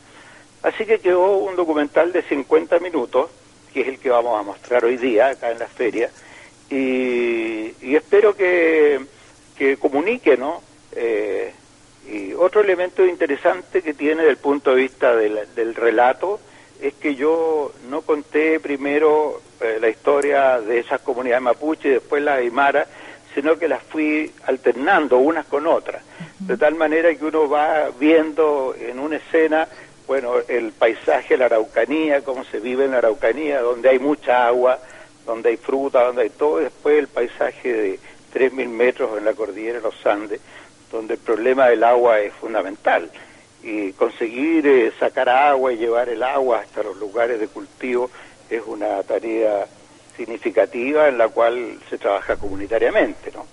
Así 0.63 0.87
que 0.87 1.01
quedó 1.01 1.39
un 1.39 1.57
documental 1.57 2.13
de 2.13 2.23
50 2.23 2.79
minutos, 2.79 3.29
que 3.75 3.81
es 3.81 3.89
el 3.89 3.99
que 3.99 4.09
vamos 4.09 4.39
a 4.39 4.45
mostrar 4.45 4.85
hoy 4.85 4.99
día 4.99 5.31
acá 5.31 5.51
en 5.51 5.59
la 5.59 5.67
feria, 5.67 6.11
y, 6.71 7.97
espero 7.97 8.37
que, 8.37 9.01
que 9.59 9.79
comunique, 9.79 10.37
¿no? 10.37 10.63
Eh, 10.93 11.53
y 12.09 12.33
otro 12.35 12.61
elemento 12.61 13.05
interesante 13.05 13.83
que 13.83 13.95
tiene 13.95 14.23
desde 14.23 14.31
el 14.31 14.37
punto 14.37 14.71
de 14.71 14.77
vista 14.77 15.17
del, 15.17 15.75
relato 15.75 16.39
es 16.81 16.95
que 16.95 17.17
yo 17.17 17.73
no 17.91 18.03
conté 18.03 18.61
primero 18.61 19.41
eh, 19.61 19.79
la 19.81 19.89
historia 19.89 20.61
de 20.61 20.79
esas 20.79 21.01
comunidades 21.01 21.43
mapuche 21.43 21.89
y 21.89 21.93
después 21.93 22.23
la 22.23 22.35
aymara, 22.35 22.87
sino 23.37 23.59
que 23.59 23.69
las 23.69 23.83
fui 23.83 24.33
alternando 24.47 25.19
unas 25.19 25.45
con 25.45 25.67
otras, 25.67 26.03
de 26.39 26.57
tal 26.57 26.75
manera 26.75 27.15
que 27.15 27.23
uno 27.27 27.47
va 27.47 27.91
viendo 28.01 28.75
en 28.81 28.99
una 28.99 29.17
escena, 29.17 29.69
bueno, 30.07 30.37
el 30.49 30.73
paisaje, 30.73 31.37
la 31.37 31.45
Araucanía, 31.45 32.23
cómo 32.23 32.45
se 32.45 32.61
vive 32.61 32.87
en 32.87 32.93
la 32.93 32.99
Araucanía, 32.99 33.61
donde 33.61 33.91
hay 33.91 33.99
mucha 33.99 34.47
agua, 34.47 34.79
donde 35.27 35.51
hay 35.51 35.59
fruta, 35.59 36.05
donde 36.05 36.23
hay 36.23 36.31
todo, 36.31 36.63
y 36.63 36.65
después 36.65 36.99
el 36.99 37.09
paisaje 37.09 37.75
de 37.75 37.99
3.000 38.33 38.69
metros 38.69 39.19
en 39.19 39.27
la 39.27 39.35
cordillera 39.35 39.81
de 39.81 39.83
los 39.83 40.07
Andes, 40.07 40.41
donde 40.91 41.15
el 41.15 41.21
problema 41.21 41.69
del 41.69 41.85
agua 41.85 42.21
es 42.21 42.33
fundamental. 42.33 43.11
Y 43.63 43.93
conseguir 43.93 44.67
eh, 44.67 44.93
sacar 44.99 45.29
agua 45.29 45.75
y 45.75 45.77
llevar 45.77 46.09
el 46.09 46.23
agua 46.23 46.61
hasta 46.61 46.83
los 46.83 46.97
lugares 46.97 47.39
de 47.39 47.49
cultivo 47.49 48.11
es 48.49 48.63
una 48.67 49.03
tarea 49.03 49.67
significativa 50.17 51.09
en 51.09 51.19
la 51.19 51.29
cual 51.29 51.79
se 51.91 51.99
trabaja 51.99 52.37
comunitariamente, 52.37 53.31
¿no? 53.33 53.47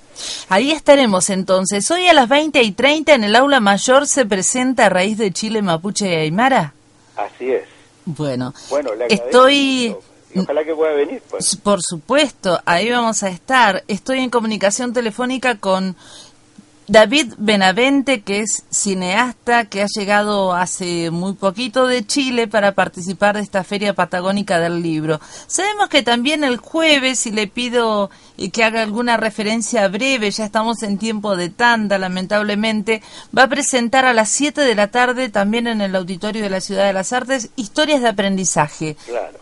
Ahí 0.50 0.72
estaremos 0.72 1.30
entonces. 1.30 1.90
Hoy 1.92 2.08
a 2.08 2.14
las 2.14 2.30
20 2.30 2.62
y 2.62 2.72
30 2.72 3.16
en 3.16 3.24
el 3.24 3.36
aula 3.36 3.60
mayor 3.60 4.08
se 4.08 4.26
presenta 4.26 4.86
a 4.86 4.90
raíz 4.90 5.18
de 5.18 5.32
Chile, 5.32 5.62
Mapuche 5.62 6.08
y 6.08 6.16
Aymara. 6.16 6.74
Así 7.16 7.52
es. 7.52 7.64
Bueno, 8.06 8.54
bueno 8.70 8.92
estoy... 9.10 9.96
ojalá 10.36 10.64
que 10.64 10.76
pueda 10.76 10.94
venir. 10.94 11.22
Pues. 11.30 11.56
Por 11.56 11.82
supuesto, 11.82 12.60
ahí 12.66 12.90
vamos 12.92 13.24
a 13.24 13.30
estar. 13.30 13.84
Estoy 13.88 14.20
en 14.20 14.30
comunicación 14.30 14.94
telefónica 14.94 15.58
con 15.58 15.96
David 16.88 17.36
Benavente, 17.38 18.24
que 18.24 18.42
es 18.42 18.66
cineasta, 18.70 19.66
que 19.66 19.82
ha 19.82 19.88
llegado 19.88 20.54
hace 20.54 21.12
muy 21.12 21.34
poquito 21.34 21.88
de 21.88 22.06
Chile 22.06 22.48
para 22.48 22.74
participar 22.74 23.36
de 23.36 23.42
esta 23.42 23.64
Feria 23.64 23.94
Patagónica 23.94 24.60
del 24.60 24.84
Libro. 24.84 25.22
Sabemos 25.48 25.88
que 25.88 26.04
también 26.04 26.44
el 26.44 26.58
jueves, 26.58 27.20
si 27.20 27.32
le 27.32 27.48
pido 27.48 28.10
eh, 28.38 28.52
que 28.52 28.66
haga 28.66 28.82
alguna 28.82 29.16
referencia 29.16 29.88
breve, 29.88 30.30
ya 30.32 30.44
estamos 30.44 30.84
en 30.84 30.98
tiempo 30.98 31.38
de 31.38 31.50
tanda, 31.50 31.98
lamentablemente, 31.98 33.02
va 33.36 33.44
a 33.44 33.50
presentar 33.50 34.04
a 34.04 34.14
las 34.14 34.30
7 34.30 34.60
de 34.60 34.76
la 34.76 34.90
tarde, 34.90 35.30
también 35.30 35.68
en 35.68 35.80
el 35.80 35.96
Auditorio 35.96 36.44
de 36.44 36.50
la 36.50 36.60
Ciudad 36.60 36.86
de 36.86 36.94
las 36.94 37.14
Artes, 37.14 37.50
Historias 37.56 38.02
de 38.02 38.10
Aprendizaje. 38.10 38.98
Claro. 39.06 39.40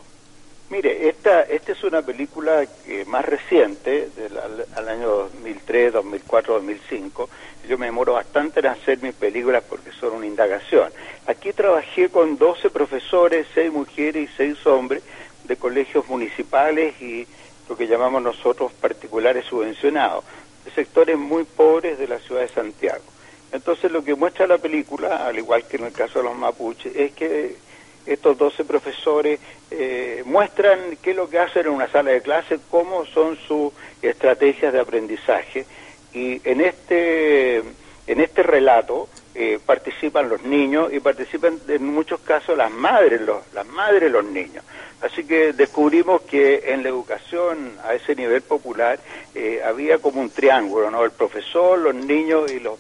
Mire, 0.72 1.10
esta, 1.10 1.42
esta 1.42 1.74
es 1.74 1.84
una 1.84 2.02
película 2.02 2.66
más 3.08 3.26
reciente, 3.26 4.08
del, 4.16 4.38
al, 4.38 4.88
año 4.88 5.10
2003, 5.10 5.92
2004, 5.92 6.54
2005. 6.54 7.30
Yo 7.68 7.78
me 7.78 7.88
demoro 7.88 8.14
bastante 8.14 8.62
en 8.62 8.68
hacer 8.68 9.00
mis 9.02 9.14
películas 9.14 9.66
porque 9.68 9.92
son 9.92 10.14
una 10.14 10.26
indagación. 10.26 10.90
Aquí 11.28 11.52
trabajé 11.52 12.08
con 12.08 12.38
12 12.38 12.70
profesores, 12.70 13.48
6 13.54 13.70
mujeres 13.74 14.30
y 14.30 14.34
6 14.38 14.66
hombres 14.66 15.04
de 15.44 15.58
colegios 15.58 16.08
municipales 16.08 16.94
y 17.02 17.28
lo 17.68 17.76
que 17.76 17.88
llamamos 17.88 18.24
nosotros 18.24 18.72
particulares 18.72 19.44
subvencionados, 19.48 20.24
de 20.64 20.72
sectores 20.72 21.18
muy 21.18 21.44
pobres 21.44 22.00
de 22.00 22.08
la 22.08 22.20
ciudad 22.20 22.44
de 22.44 22.48
Santiago. 22.48 23.04
Entonces 23.52 23.92
lo 23.92 24.06
que 24.06 24.16
muestra 24.16 24.48
la 24.48 24.58
película, 24.58 25.28
al 25.28 25.38
igual 25.38 25.66
que 25.68 25.76
en 25.76 25.88
el 25.88 25.92
caso 25.92 26.20
de 26.20 26.30
los 26.30 26.38
mapuches, 26.38 26.96
es 26.96 27.12
que 27.12 27.58
estos 28.06 28.38
12 28.38 28.66
profesores 28.66 29.40
eh, 29.70 30.24
muestran 30.26 30.98
qué 31.02 31.12
es 31.12 31.16
lo 31.16 31.30
que 31.30 31.40
hacen 31.40 31.66
en 31.68 31.74
una 31.74 31.88
sala 31.88 32.12
de 32.12 32.22
clase, 32.22 32.60
cómo 32.70 33.06
son 33.06 33.38
sus 33.48 33.72
estrategias 34.02 34.74
de 34.74 34.80
aprendizaje 34.80 35.66
y 36.14 36.42
en 36.44 36.62
este 36.62 37.64
en 38.08 38.20
este 38.20 38.44
relato 38.44 39.08
eh, 39.34 39.60
participan 39.66 40.28
los 40.28 40.44
niños 40.44 40.92
y 40.92 41.00
participan 41.00 41.58
en 41.68 41.86
muchos 41.86 42.20
casos 42.20 42.58
las 42.58 42.72
madres, 42.72 43.22
los, 43.22 43.42
las 43.54 43.66
madres 43.68 44.12
los 44.12 44.26
niños. 44.26 44.66
Así 45.02 45.24
que 45.24 45.54
descubrimos 45.54 46.22
que 46.24 46.74
en 46.74 46.84
la 46.84 46.90
educación 46.90 47.78
a 47.86 47.94
ese 47.94 48.16
nivel 48.16 48.42
popular 48.42 49.00
eh, 49.34 49.62
había 49.66 50.00
como 50.00 50.20
un 50.20 50.30
triángulo, 50.30 50.92
¿no? 50.92 51.06
El 51.06 51.12
profesor, 51.12 51.80
los 51.80 51.96
niños 51.96 52.52
y 52.52 52.60
los, 52.60 52.78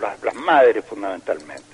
las, 0.00 0.22
las 0.22 0.34
madres 0.34 0.84
fundamentalmente. 0.84 1.64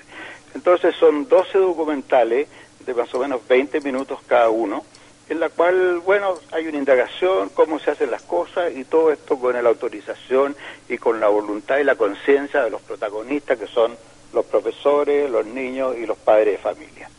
Entonces 0.54 0.94
son 0.94 1.28
12 1.28 1.58
documentales 1.58 2.46
de 2.84 2.94
más 2.94 3.12
o 3.14 3.18
menos 3.18 3.40
20 3.48 3.80
minutos 3.80 4.18
cada 4.26 4.50
uno, 4.50 4.84
en 5.28 5.40
la 5.40 5.48
cual, 5.48 6.00
bueno, 6.00 6.34
hay 6.50 6.66
una 6.66 6.78
indagación, 6.78 7.50
cómo 7.50 7.78
se 7.78 7.92
hacen 7.92 8.10
las 8.10 8.22
cosas 8.22 8.72
y 8.74 8.84
todo 8.84 9.12
esto 9.12 9.38
con 9.38 9.54
la 9.54 9.68
autorización 9.68 10.54
y 10.88 10.98
con 10.98 11.20
la 11.20 11.28
voluntad 11.28 11.78
y 11.78 11.84
la 11.84 11.94
conciencia 11.94 12.62
de 12.62 12.70
los 12.70 12.82
protagonistas 12.82 13.58
que 13.58 13.66
son 13.66 13.96
los 14.32 14.44
profesores, 14.46 15.30
los 15.30 15.46
niños 15.46 15.96
y 15.96 16.06
los 16.06 16.18
padres 16.18 16.54
de 16.54 16.58
familia. 16.58 17.10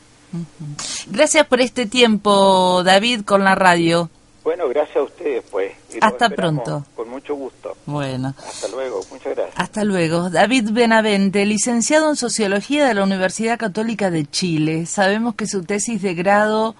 Gracias 1.07 1.45
por 1.47 1.61
este 1.61 1.85
tiempo, 1.85 2.83
David, 2.83 3.21
con 3.23 3.43
la 3.43 3.55
radio. 3.55 4.09
Bueno, 4.43 4.67
gracias 4.67 4.97
a 4.97 5.03
ustedes, 5.03 5.43
pues. 5.49 5.71
Hasta 6.01 6.29
pronto. 6.29 6.85
Con 6.95 7.09
mucho 7.09 7.35
gusto. 7.35 7.77
Bueno. 7.85 8.33
Hasta 8.37 8.67
luego, 8.67 9.01
muchas 9.09 9.35
gracias. 9.35 9.55
Hasta 9.57 9.83
luego. 9.85 10.29
David 10.29 10.71
Benavente, 10.71 11.45
licenciado 11.45 12.09
en 12.09 12.17
Sociología 12.17 12.85
de 12.85 12.93
la 12.93 13.03
Universidad 13.03 13.57
Católica 13.57 14.11
de 14.11 14.25
Chile. 14.25 14.85
Sabemos 14.85 15.35
que 15.35 15.47
su 15.47 15.63
tesis 15.63 16.01
de 16.01 16.13
grado 16.13 16.75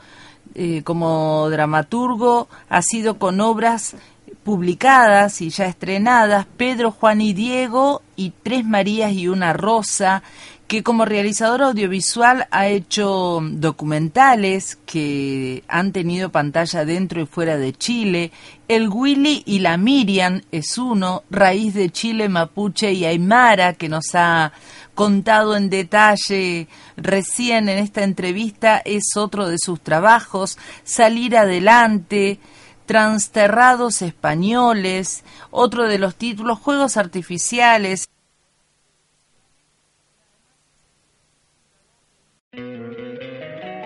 eh, 0.56 0.84
como 0.84 1.50
dramaturgo 1.50 2.50
ha 2.70 2.82
sido 2.82 3.18
con 3.18 3.40
obras 3.40 3.96
publicadas 4.44 5.42
y 5.42 5.50
ya 5.50 5.66
estrenadas, 5.66 6.46
Pedro, 6.58 6.92
Juan 6.92 7.22
y 7.22 7.34
Diego 7.34 8.02
y 8.16 8.32
Tres 8.44 8.66
Marías 8.66 9.14
y 9.14 9.28
una 9.28 9.54
Rosa, 9.54 10.22
que 10.68 10.82
como 10.82 11.06
realizador 11.06 11.62
audiovisual 11.62 12.48
ha 12.52 12.68
hecho 12.68 13.40
documentales 13.44 14.78
que 14.86 15.64
han 15.68 15.92
tenido 15.92 16.32
pantalla 16.32 16.86
dentro 16.86 17.22
y 17.22 17.26
fuera 17.26 17.58
de 17.58 17.74
Chile. 17.74 18.32
El 18.68 18.90
Willy 18.90 19.44
y 19.46 19.60
la 19.60 19.78
Miriam 19.78 20.42
es 20.52 20.78
uno, 20.78 21.24
Raíz 21.30 21.74
de 21.74 21.90
Chile, 21.90 22.30
Mapuche 22.30 22.94
y 22.94 23.06
Aymara, 23.06 23.74
que 23.74 23.90
nos 23.90 24.16
ha 24.16 24.54
contado 24.96 25.56
en 25.56 25.70
detalle 25.70 26.68
recién 26.98 27.70
en 27.70 27.80
esta 27.80 28.04
entrevista, 28.04 28.82
es 28.84 29.16
otro 29.16 29.48
de 29.48 29.58
sus 29.58 29.82
trabajos. 29.82 30.58
Salir 30.84 31.38
adelante, 31.38 32.40
Transterrados 32.86 34.02
Españoles, 34.02 35.24
otro 35.52 35.88
de 35.88 36.00
los 36.00 36.16
títulos, 36.16 36.60
Juegos 36.60 36.98
Artificiales. 36.98 38.08